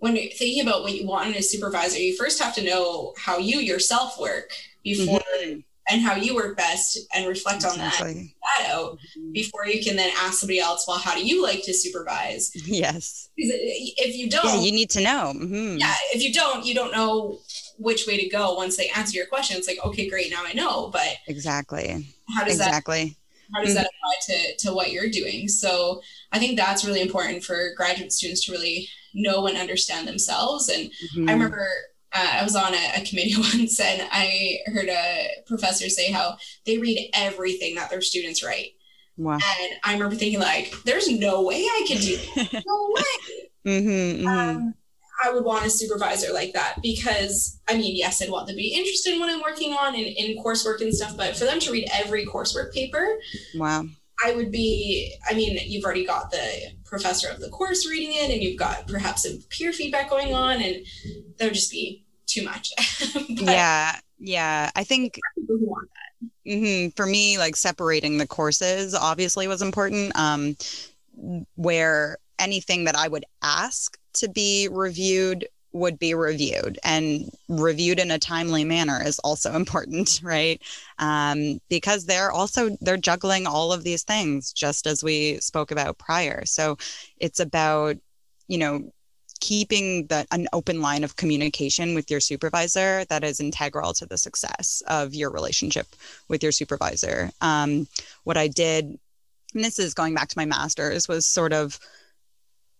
[0.00, 3.14] when you're thinking about what you want in a supervisor you first have to know
[3.16, 4.50] how you yourself work
[4.82, 5.60] before mm-hmm.
[5.88, 8.10] and how you work best and reflect exactly.
[8.10, 9.32] on that, that out mm-hmm.
[9.32, 13.30] before you can then ask somebody else well how do you like to supervise yes
[13.36, 15.78] if you don't yeah, you need to know mm-hmm.
[15.78, 17.38] yeah if you don't you don't know
[17.78, 19.56] which way to go once they answer your question.
[19.56, 20.88] It's like, okay, great, now I know.
[20.88, 22.06] But exactly.
[22.34, 23.04] How does exactly.
[23.04, 23.16] that
[23.54, 23.82] how does mm-hmm.
[23.82, 25.48] that apply to, to what you're doing?
[25.48, 30.68] So I think that's really important for graduate students to really know and understand themselves.
[30.68, 31.28] And mm-hmm.
[31.28, 31.68] I remember
[32.12, 36.36] uh, I was on a, a, committee once and I heard a professor say how
[36.64, 38.72] they read everything that their students write.
[39.16, 39.34] Wow.
[39.34, 42.64] And I remember thinking like, there's no way I can do that.
[42.66, 43.48] No way.
[43.80, 44.28] mm-hmm, mm-hmm.
[44.28, 44.74] Um,
[45.22, 48.62] I would want a supervisor like that because I mean, yes, I'd want them to
[48.62, 51.60] be interested in what I'm working on and in coursework and stuff, but for them
[51.60, 53.06] to read every coursework paper,
[53.54, 53.84] wow,
[54.24, 55.14] I would be.
[55.28, 58.86] I mean, you've already got the professor of the course reading it, and you've got
[58.88, 60.84] perhaps some peer feedback going on, and
[61.38, 62.72] that would just be too much.
[63.28, 65.18] yeah, yeah, I think.
[66.46, 66.90] Mm-hmm.
[66.96, 70.16] For me, like separating the courses obviously was important.
[70.18, 70.56] Um,
[71.54, 78.12] where anything that I would ask to be reviewed would be reviewed and reviewed in
[78.12, 80.62] a timely manner is also important right?
[80.98, 85.98] Um, because they're also they're juggling all of these things just as we spoke about
[85.98, 86.46] prior.
[86.46, 86.78] So
[87.18, 87.96] it's about
[88.48, 88.90] you know
[89.40, 94.16] keeping the an open line of communication with your supervisor that is integral to the
[94.16, 95.88] success of your relationship
[96.28, 97.30] with your supervisor.
[97.40, 97.88] Um,
[98.22, 98.98] what i did
[99.54, 101.78] and this is going back to my master's was sort of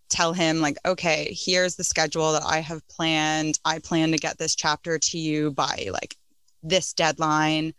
[0.08, 3.58] tell him like okay here's the schedule that i have planned.
[3.64, 6.16] I plan to get this chapter to you by like
[6.62, 7.74] this deadline.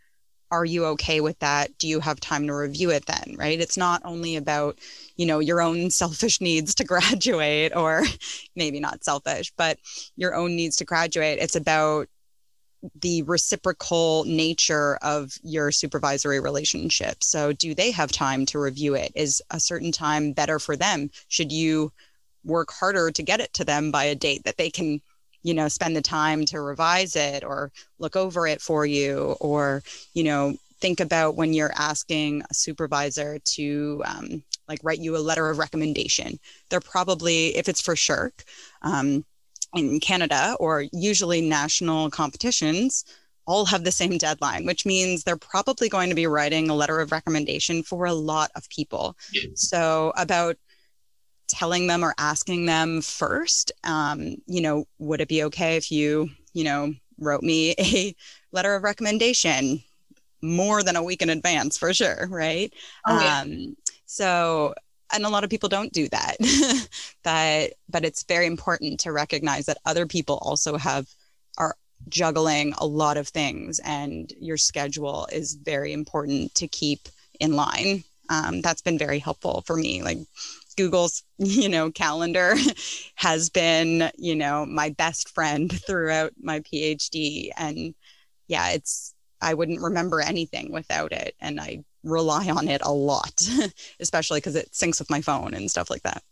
[0.51, 1.77] Are you okay with that?
[1.79, 3.35] Do you have time to review it then?
[3.37, 3.59] Right?
[3.59, 4.79] It's not only about
[5.15, 8.03] you know your own selfish needs to graduate or
[8.55, 9.77] maybe not selfish but
[10.15, 11.39] your own needs to graduate.
[11.39, 12.07] It's about
[13.01, 17.23] the reciprocal nature of your supervisory relationship.
[17.23, 19.11] So do they have time to review it?
[19.15, 21.09] Is a certain time better for them?
[21.27, 21.91] Should you
[22.45, 25.01] work harder to get it to them by a date that they can
[25.43, 29.83] you know spend the time to revise it or look over it for you or
[30.13, 35.19] you know think about when you're asking a supervisor to um, like write you a
[35.19, 38.31] letter of recommendation they're probably if it's for SSHRC
[38.81, 39.25] um,
[39.75, 43.05] in canada or usually national competitions
[43.47, 46.99] all have the same deadline, which means they're probably going to be writing a letter
[46.99, 49.15] of recommendation for a lot of people.
[49.55, 50.57] So, about
[51.47, 56.29] telling them or asking them first um, you know would it be okay if you
[56.53, 58.15] you know wrote me a
[58.51, 59.81] letter of recommendation
[60.41, 62.73] more than a week in advance for sure right
[63.07, 63.41] oh, yeah.
[63.41, 64.73] um, so
[65.13, 66.35] and a lot of people don't do that
[67.23, 71.07] but but it's very important to recognize that other people also have
[71.57, 71.75] are
[72.09, 77.07] juggling a lot of things and your schedule is very important to keep
[77.39, 80.17] in line um, that's been very helpful for me like
[80.77, 82.55] Google's, you know, calendar
[83.15, 87.49] has been, you know, my best friend throughout my PhD.
[87.57, 87.93] And
[88.47, 91.35] yeah, it's, I wouldn't remember anything without it.
[91.39, 93.41] And I rely on it a lot,
[93.99, 96.23] especially because it syncs with my phone and stuff like that.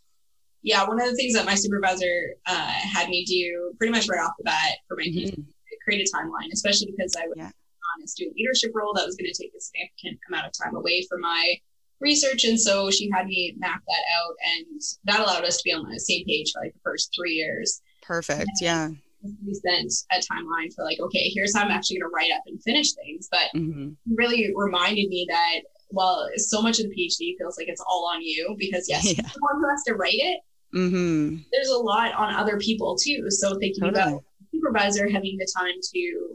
[0.62, 4.20] Yeah, one of the things that my supervisor uh, had me do pretty much right
[4.20, 5.42] off the bat for my mm-hmm.
[5.84, 7.44] create a timeline, especially because I was yeah.
[7.44, 10.74] on a student leadership role that was going to take a significant amount of time
[10.74, 11.56] away from my
[12.00, 12.44] research.
[12.44, 15.90] And so she had me map that out, and that allowed us to be on
[15.90, 17.80] the same page for like the first three years.
[18.02, 18.50] Perfect.
[18.60, 18.90] Yeah.
[19.22, 22.42] We sent a timeline for like, okay, here's how I'm actually going to write up
[22.46, 23.28] and finish things.
[23.30, 23.92] But mm-hmm.
[24.14, 28.20] really reminded me that, well, so much of the PhD feels like it's all on
[28.20, 29.22] you because, yes, yeah.
[29.22, 30.40] the one who has to write it.
[30.74, 31.36] Mm-hmm.
[31.52, 33.30] There's a lot on other people too.
[33.30, 34.02] So thinking totally.
[34.02, 36.28] about supervisor having the time to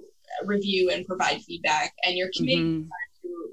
[0.46, 2.90] review and provide feedback and your committee mm-hmm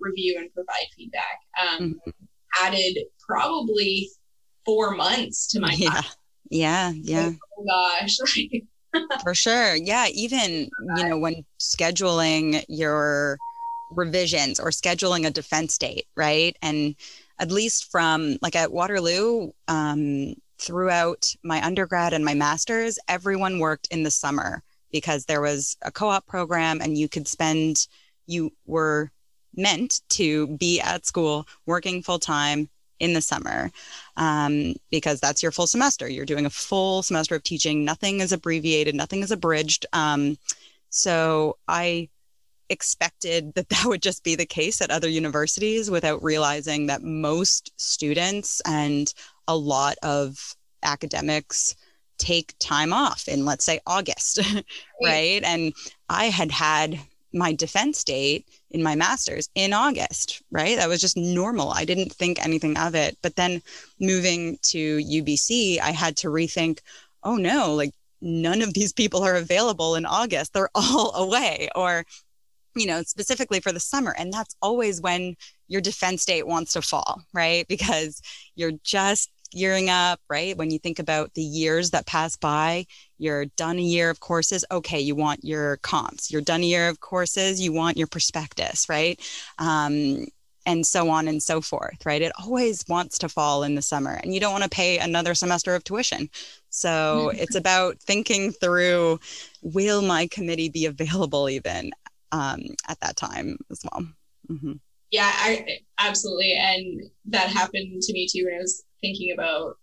[0.07, 1.41] review and provide feedback.
[1.61, 2.11] Um, mm-hmm.
[2.63, 4.09] Added probably
[4.65, 5.91] four months to my yeah.
[5.91, 6.05] Time.
[6.49, 7.33] Yeah, yeah.
[7.59, 8.17] oh gosh.
[9.23, 9.75] For sure.
[9.75, 13.37] Yeah, even you know when scheduling your
[13.91, 16.57] revisions or scheduling a defense date, right?
[16.63, 16.95] And
[17.39, 23.89] at least from like at Waterloo, um, throughout my undergrad and my master's, everyone worked
[23.91, 27.87] in the summer because there was a co-op program and you could spend
[28.27, 29.11] you were
[29.57, 33.71] meant to be at school working full time in the summer
[34.17, 36.09] um, because that's your full semester.
[36.09, 37.85] You're doing a full semester of teaching.
[37.85, 39.87] Nothing is abbreviated, nothing is abridged.
[39.93, 40.39] Um,
[40.91, 42.09] so I
[42.69, 47.73] expected that that would just be the case at other universities without realizing that most
[47.77, 49.13] students and
[49.49, 51.77] a lot of academics
[52.19, 54.41] take time off in, let's say, August,
[55.03, 55.43] right?
[55.45, 55.75] And
[56.09, 56.99] I had had
[57.37, 60.77] my defense date in my master's in August, right?
[60.77, 61.71] That was just normal.
[61.71, 63.17] I didn't think anything of it.
[63.23, 63.63] But then
[64.01, 66.81] moving to UBC, I had to rethink,
[67.23, 70.53] oh no, like none of these people are available in August.
[70.53, 72.05] They're all away or
[72.77, 74.15] you know, specifically for the summer.
[74.19, 77.67] And that's always when your defense date wants to fall, right?
[77.69, 78.21] Because
[78.55, 80.57] you're just gearing up, right?
[80.57, 82.87] When you think about the years that pass by,
[83.19, 84.65] you're done a year of courses.
[84.71, 86.31] Okay, you want your comps.
[86.31, 87.61] You're done a year of courses.
[87.61, 89.21] You want your prospectus, right?
[89.59, 90.27] Um,
[90.67, 92.21] and so on and so forth, right?
[92.21, 95.35] It always wants to fall in the summer, and you don't want to pay another
[95.35, 96.29] semester of tuition.
[96.71, 99.21] So it's about thinking through
[99.63, 101.93] will my committee be available even
[102.33, 104.07] um, at that time as well?
[104.51, 104.73] Mm-hmm.
[105.11, 106.55] Yeah, I, absolutely.
[106.59, 109.79] And that happened to me too when I was thinking about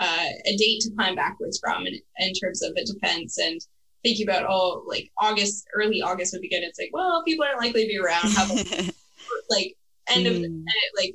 [0.00, 3.60] uh, a date to plan backwards from in, in terms of a defense and
[4.02, 6.62] thinking about, oh, like August, early August would be good.
[6.62, 8.32] It's like, well, people aren't likely to be around.
[8.32, 8.46] How
[9.50, 9.76] like
[10.08, 10.64] end of mm.
[10.96, 11.14] like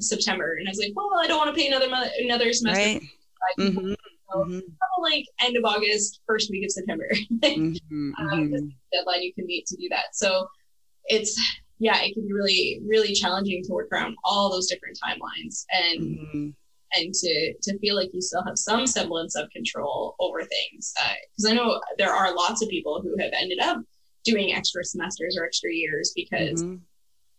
[0.00, 0.56] September?
[0.58, 2.80] And I was like, well, I don't want to pay another month, another semester.
[2.82, 3.02] Right.
[3.58, 3.94] Mm-hmm.
[4.32, 5.02] So mm-hmm.
[5.02, 7.08] like end of August, first week of September.
[7.32, 8.10] mm-hmm.
[8.18, 8.50] um,
[8.92, 10.14] deadline you can meet to do that.
[10.14, 10.46] So
[11.06, 11.40] it's
[11.78, 16.00] yeah, it can be really really challenging to work around all those different timelines and
[16.00, 16.50] mm-hmm.
[16.94, 20.92] And to to feel like you still have some semblance of control over things.
[21.36, 23.78] Because uh, I know there are lots of people who have ended up
[24.24, 26.76] doing extra semesters or extra years because mm-hmm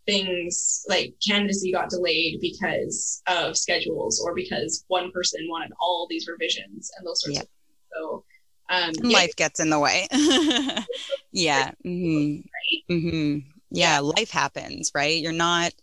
[0.06, 6.28] things like candidacy got delayed because of schedules or because one person wanted all these
[6.28, 7.42] revisions and those sorts yeah.
[7.42, 7.78] of things.
[7.94, 8.24] So
[8.70, 9.18] um, yeah.
[9.18, 10.08] life gets in the way.
[11.32, 11.72] yeah.
[11.86, 12.42] Mm-hmm.
[12.42, 12.98] Right?
[12.98, 13.50] Mm-hmm.
[13.74, 15.22] Yeah, yeah, life happens, right?
[15.22, 15.74] You're not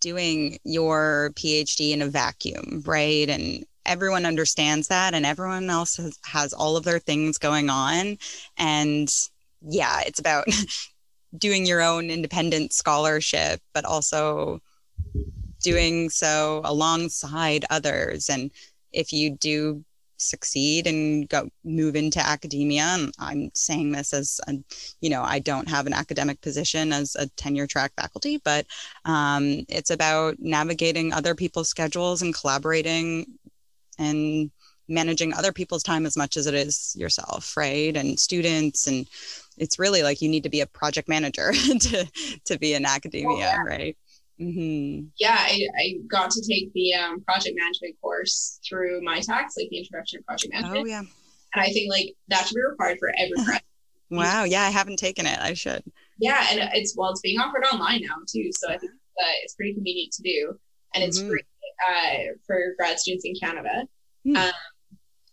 [0.00, 3.28] doing your PhD in a vacuum, right?
[3.28, 8.18] And everyone understands that and everyone else has, has all of their things going on
[8.58, 9.08] and
[9.62, 10.44] yeah it's about
[11.38, 14.60] doing your own independent scholarship, but also
[15.62, 18.28] doing so alongside others.
[18.28, 18.50] And
[18.92, 19.84] if you do
[20.16, 24.54] succeed and go move into academia and i'm saying this as a,
[25.00, 28.66] you know i don't have an academic position as a tenure track faculty but
[29.04, 33.26] um, it's about navigating other people's schedules and collaborating
[33.98, 34.50] and
[34.88, 39.06] managing other people's time as much as it is yourself right and students and
[39.58, 42.06] it's really like you need to be a project manager to
[42.44, 43.62] to be in academia, yeah.
[43.62, 43.96] right?
[44.40, 45.06] Mm-hmm.
[45.18, 49.78] Yeah, I, I got to take the um, project management course through Mitacs, like the
[49.78, 50.86] introduction to project oh, management.
[50.86, 53.62] Oh yeah, and I think like that should be required for every grad.
[54.10, 55.38] wow, yeah, I haven't taken it.
[55.40, 55.82] I should.
[56.18, 59.54] Yeah, and it's well, it's being offered online now too, so I think that it's
[59.54, 60.58] pretty convenient to do,
[60.94, 61.30] and it's mm-hmm.
[61.30, 61.42] free
[61.88, 63.86] uh, for grad students in Canada.
[64.26, 64.36] Mm.
[64.36, 64.52] Um,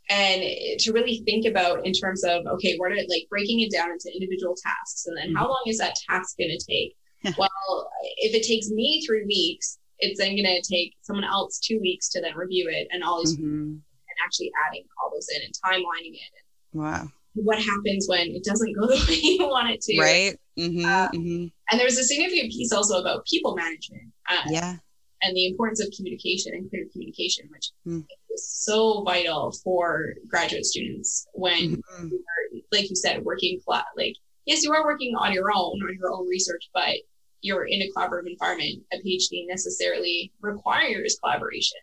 [0.09, 0.43] and
[0.79, 4.11] to really think about in terms of okay what are like breaking it down into
[4.13, 5.37] individual tasks and then mm-hmm.
[5.37, 6.93] how long is that task going to take
[7.37, 11.79] well if it takes me three weeks it's then going to take someone else two
[11.79, 13.45] weeks to then review it and all these mm-hmm.
[13.45, 16.31] and actually adding all those in and timelining it
[16.73, 20.37] and wow what happens when it doesn't go the way you want it to right
[20.57, 21.47] mm-hmm, um, mm-hmm.
[21.71, 24.75] and there's a significant piece also about people management uh, yeah
[25.23, 28.05] and the importance of communication and clear communication, which mm.
[28.33, 32.07] is so vital for graduate students when mm-hmm.
[32.09, 33.59] you are, like you said, working
[33.97, 34.15] like
[34.45, 36.95] yes, you are working on your own on your own research, but
[37.43, 38.81] you're in a collaborative environment.
[38.91, 41.79] A PhD necessarily requires collaboration,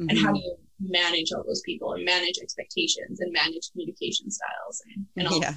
[0.00, 0.08] mm-hmm.
[0.08, 0.34] and how mm-hmm.
[0.34, 5.28] do you manage all those people and manage expectations and manage communication styles and, and
[5.28, 5.40] all.
[5.40, 5.54] Yeah,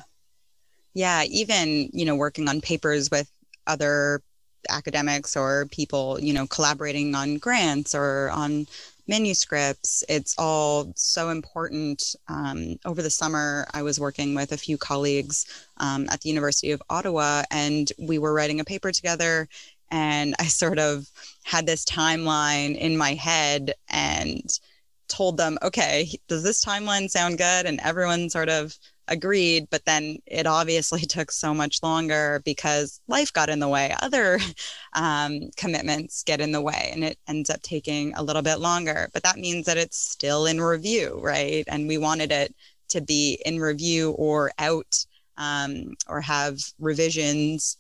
[0.94, 1.24] yeah.
[1.24, 3.30] Even you know, working on papers with
[3.66, 4.22] other
[4.70, 8.68] academics or people, you know, collaborating on grants or on
[9.08, 10.04] manuscripts.
[10.10, 12.16] It's all so important.
[12.28, 15.46] Um, over the summer, I was working with a few colleagues
[15.78, 19.48] um, at the University of Ottawa, and we were writing a paper together.
[19.92, 21.10] And I sort of
[21.44, 24.60] had this timeline in my head and
[25.08, 27.66] told them, okay, does this timeline sound good?
[27.66, 28.78] And everyone sort of
[29.08, 33.96] agreed but then it obviously took so much longer because life got in the way.
[34.02, 34.40] Other
[34.94, 39.10] um, commitments get in the way and it ends up taking a little bit longer
[39.14, 41.64] but that means that it's still in review right?
[41.68, 42.56] And we wanted it
[42.90, 45.06] to be in review or out
[45.38, 47.78] um, or have revisions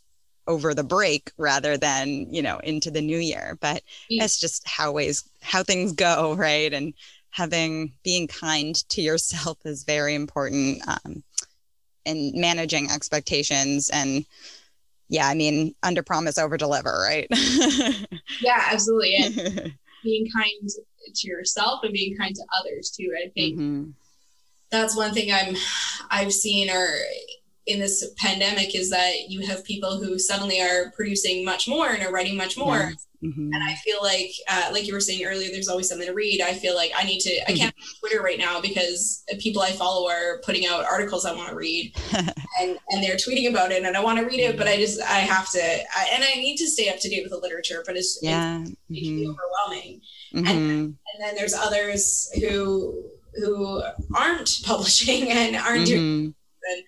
[0.47, 3.57] over the break rather than you know into the new year.
[3.61, 3.81] But
[4.19, 6.71] that's just how ways how things go right?
[6.73, 6.93] And
[7.35, 11.21] having being kind to yourself is very important um,
[12.05, 14.25] in managing expectations and
[15.09, 17.27] yeah i mean under promise over deliver right
[18.41, 19.73] yeah absolutely and
[20.03, 20.69] being kind
[21.13, 23.89] to yourself and being kind to others too i think mm-hmm.
[24.71, 25.57] that's one thing i'm
[26.11, 26.87] i've seen or
[27.65, 32.03] in this pandemic is that you have people who suddenly are producing much more and
[32.03, 32.77] are writing much more.
[32.77, 32.91] Yeah.
[33.23, 33.53] Mm-hmm.
[33.53, 36.41] And I feel like, uh, like you were saying earlier, there's always something to read.
[36.41, 37.99] I feel like I need to, I can't mm-hmm.
[37.99, 41.95] Twitter right now because people I follow are putting out articles I want to read
[42.13, 45.01] and, and they're tweeting about it and I want to read it, but I just,
[45.01, 47.83] I have to, I, and I need to stay up to date with the literature,
[47.85, 48.61] but it's, yeah.
[48.61, 49.31] it's, it can be mm-hmm.
[49.31, 50.01] overwhelming.
[50.33, 50.47] Mm-hmm.
[50.47, 53.05] And, and then there's others who,
[53.35, 53.81] who
[54.15, 55.95] aren't publishing and aren't mm-hmm.
[55.95, 56.35] doing,
[56.67, 56.83] and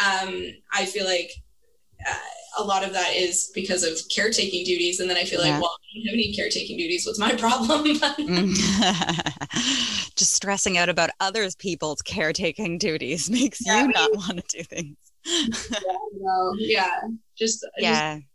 [0.00, 1.32] um, I feel like,
[2.08, 2.14] uh,
[2.58, 5.00] a lot of that is because of caretaking duties.
[5.00, 7.06] And then I feel like, well, I don't have any caretaking duties.
[7.06, 7.84] What's my problem?
[10.16, 14.62] Just stressing out about others people's caretaking duties makes yeah, you not want to do
[14.62, 14.96] things.
[15.24, 15.46] yeah,
[16.18, 17.00] no, yeah,
[17.38, 18.26] just yeah, just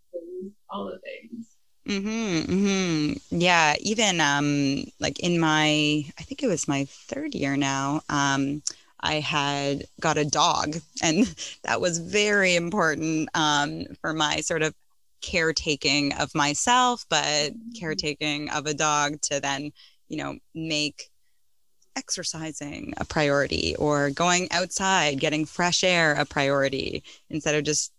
[0.70, 1.47] all the things.
[1.86, 3.39] Mm-hmm, mm-hmm.
[3.39, 8.01] Yeah, even um, like in my, I think it was my third year now.
[8.10, 8.62] Um,
[8.99, 11.25] I had got a dog, and
[11.63, 14.73] that was very important um, for my sort of
[15.21, 17.71] caretaking of myself, but mm-hmm.
[17.79, 19.71] caretaking of a dog to then,
[20.07, 21.09] you know, make
[21.95, 27.91] exercising a priority or going outside, getting fresh air a priority instead of just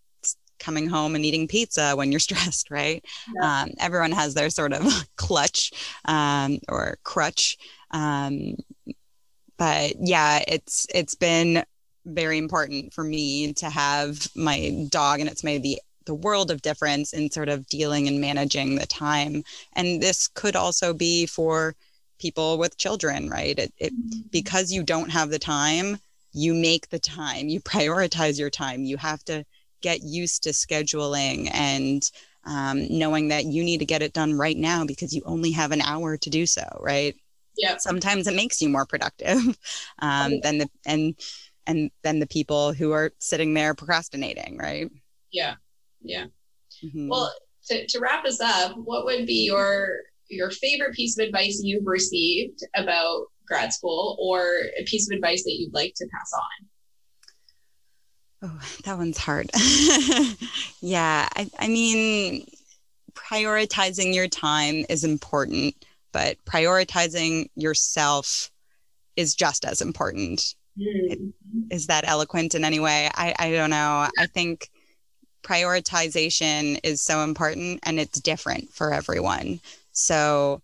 [0.58, 3.04] coming home and eating pizza when you're stressed, right?
[3.34, 3.62] Yeah.
[3.62, 5.72] Um, everyone has their sort of clutch
[6.04, 7.58] um, or crutch
[7.90, 8.54] um,
[9.58, 11.64] but yeah, it's it's been
[12.06, 16.62] very important for me to have my dog, and it's made the the world of
[16.62, 19.44] difference in sort of dealing and managing the time.
[19.74, 21.74] And this could also be for
[22.18, 23.58] people with children, right?
[23.58, 24.20] It, it mm-hmm.
[24.30, 25.98] because you don't have the time,
[26.32, 28.84] you make the time, you prioritize your time.
[28.84, 29.44] You have to
[29.80, 32.02] get used to scheduling and
[32.44, 35.72] um, knowing that you need to get it done right now because you only have
[35.72, 37.14] an hour to do so, right?
[37.58, 37.76] Yeah.
[37.76, 39.58] sometimes it makes you more productive
[39.98, 41.14] um, than the and
[41.66, 44.90] and then the people who are sitting there procrastinating right?
[45.30, 45.54] Yeah.
[46.02, 46.26] Yeah.
[46.84, 47.08] Mm-hmm.
[47.08, 47.32] well
[47.66, 49.98] to, to wrap us up what would be your
[50.28, 54.40] your favorite piece of advice you've received about grad school or
[54.78, 56.68] a piece of advice that you'd like to pass on?
[58.40, 59.50] Oh, that one's hard.
[60.80, 62.46] yeah, I, I mean,
[63.14, 65.74] prioritizing your time is important
[66.12, 68.50] but prioritizing yourself
[69.16, 70.54] is just as important.
[70.78, 71.32] Mm.
[71.70, 73.10] Is that eloquent in any way?
[73.14, 74.08] I, I don't know.
[74.18, 74.70] I think
[75.42, 79.60] prioritization is so important and it's different for everyone.
[79.92, 80.62] So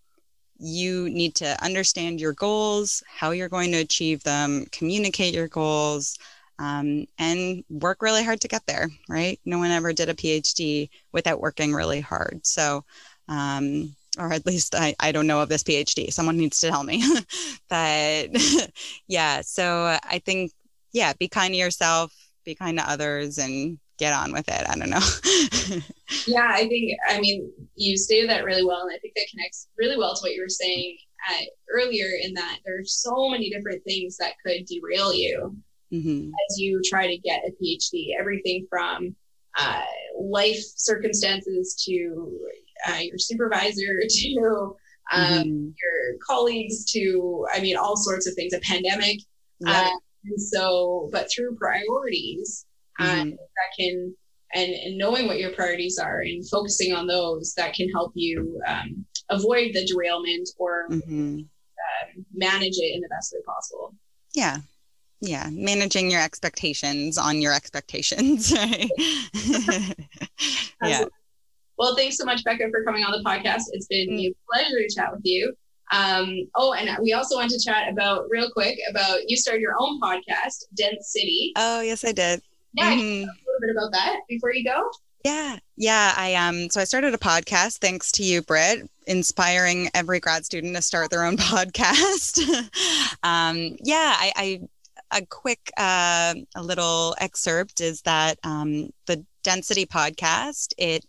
[0.57, 6.17] you need to understand your goals, how you're going to achieve them, communicate your goals,
[6.59, 9.39] um, and work really hard to get there, right?
[9.43, 12.45] No one ever did a PhD without working really hard.
[12.45, 12.85] So,
[13.27, 16.11] um, or at least I, I don't know of this PhD.
[16.11, 17.03] Someone needs to tell me.
[17.69, 18.29] but
[19.07, 20.51] yeah, so I think,
[20.93, 22.13] yeah, be kind to yourself,
[22.45, 24.69] be kind to others, and get on with it.
[24.69, 24.99] I don't know.
[26.27, 28.81] yeah, I think, I mean, you stated that really well.
[28.81, 30.97] And I think that connects really well to what you were saying
[31.29, 35.55] at, uh, earlier in that there's so many different things that could derail you
[35.91, 36.29] mm-hmm.
[36.29, 38.09] as you try to get a PhD.
[38.19, 39.15] Everything from
[39.57, 39.81] uh,
[40.19, 42.39] life circumstances to
[42.87, 44.75] uh, your supervisor to
[45.11, 45.49] um, mm-hmm.
[45.49, 49.19] your colleagues to i mean all sorts of things a pandemic
[49.59, 49.87] yeah.
[49.87, 49.89] uh,
[50.25, 52.65] and so but through priorities
[52.99, 53.29] uh, mm-hmm.
[53.29, 54.15] that can
[54.53, 58.61] and, and knowing what your priorities are and focusing on those that can help you
[58.67, 61.39] um, avoid the derailment or mm-hmm.
[61.39, 63.93] uh, manage it in the best way possible
[64.33, 64.57] yeah
[65.21, 68.89] yeah managing your expectations on your expectations right
[70.83, 71.05] yeah
[71.77, 73.63] well, thanks so much, Becca, for coming on the podcast.
[73.71, 74.29] It's been mm.
[74.29, 75.53] a pleasure to chat with you.
[75.91, 79.75] Um, oh, and we also want to chat about real quick about you started your
[79.79, 81.53] own podcast, Dense City.
[81.55, 82.41] Oh, yes, I did.
[82.73, 83.01] Yeah, mm-hmm.
[83.01, 84.89] a little bit about that before you go.
[85.23, 86.13] Yeah, yeah.
[86.15, 90.75] I um, so I started a podcast thanks to you, Britt, inspiring every grad student
[90.75, 92.43] to start their own podcast.
[93.23, 94.61] um, yeah, I, I
[95.11, 101.05] a quick uh, a little excerpt is that um, the density podcast it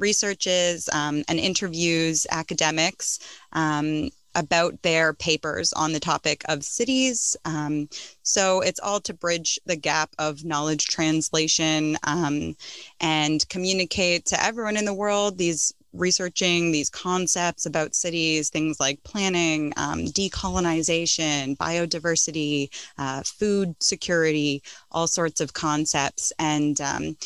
[0.00, 3.18] researches um, and interviews academics
[3.52, 7.36] um, about their papers on the topic of cities.
[7.44, 7.88] Um,
[8.22, 12.56] so it's all to bridge the gap of knowledge translation um,
[13.00, 19.02] and communicate to everyone in the world these researching these concepts about cities, things like
[19.02, 26.32] planning, um, decolonization, biodiversity, uh, food security, all sorts of concepts.
[26.38, 27.16] And um,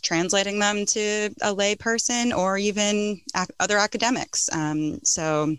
[0.00, 4.48] translating them to a lay person or even ac- other academics.
[4.52, 5.56] Um, so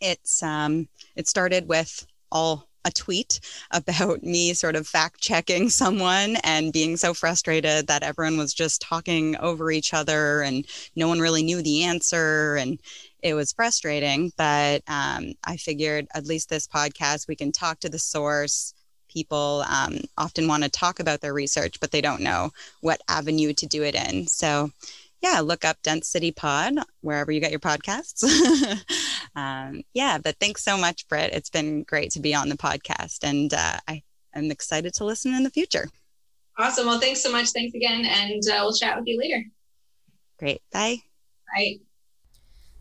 [0.00, 3.40] it's um, it started with all a tweet
[3.72, 8.80] about me sort of fact checking someone and being so frustrated that everyone was just
[8.80, 12.56] talking over each other and no one really knew the answer.
[12.56, 12.80] And
[13.22, 14.32] it was frustrating.
[14.36, 18.72] But um, I figured at least this podcast, we can talk to the source.
[19.16, 22.50] People um, often want to talk about their research, but they don't know
[22.82, 24.26] what avenue to do it in.
[24.26, 24.70] So,
[25.22, 28.22] yeah, look up Dense City Pod wherever you get your podcasts.
[29.34, 31.32] um, yeah, but thanks so much, Britt.
[31.32, 34.02] It's been great to be on the podcast, and uh, I
[34.34, 35.88] am excited to listen in the future.
[36.58, 36.84] Awesome.
[36.84, 37.48] Well, thanks so much.
[37.52, 39.42] Thanks again, and uh, we'll chat with you later.
[40.38, 40.60] Great.
[40.70, 40.98] Bye.
[41.56, 41.85] Bye.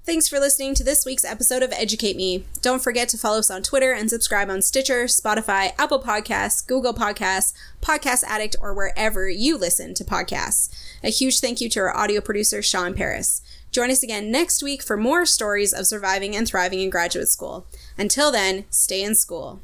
[0.06, 2.46] Thanks for listening to this week's episode of Educate Me.
[2.62, 6.94] Don't forget to follow us on Twitter and subscribe on Stitcher, Spotify, Apple Podcasts, Google
[6.94, 10.70] Podcasts, Podcast Addict, or wherever you listen to podcasts.
[11.04, 13.42] A huge thank you to our audio producer, Sean Paris.
[13.72, 17.66] Join us again next week for more stories of surviving and thriving in graduate school.
[17.98, 19.60] Until then, stay in school.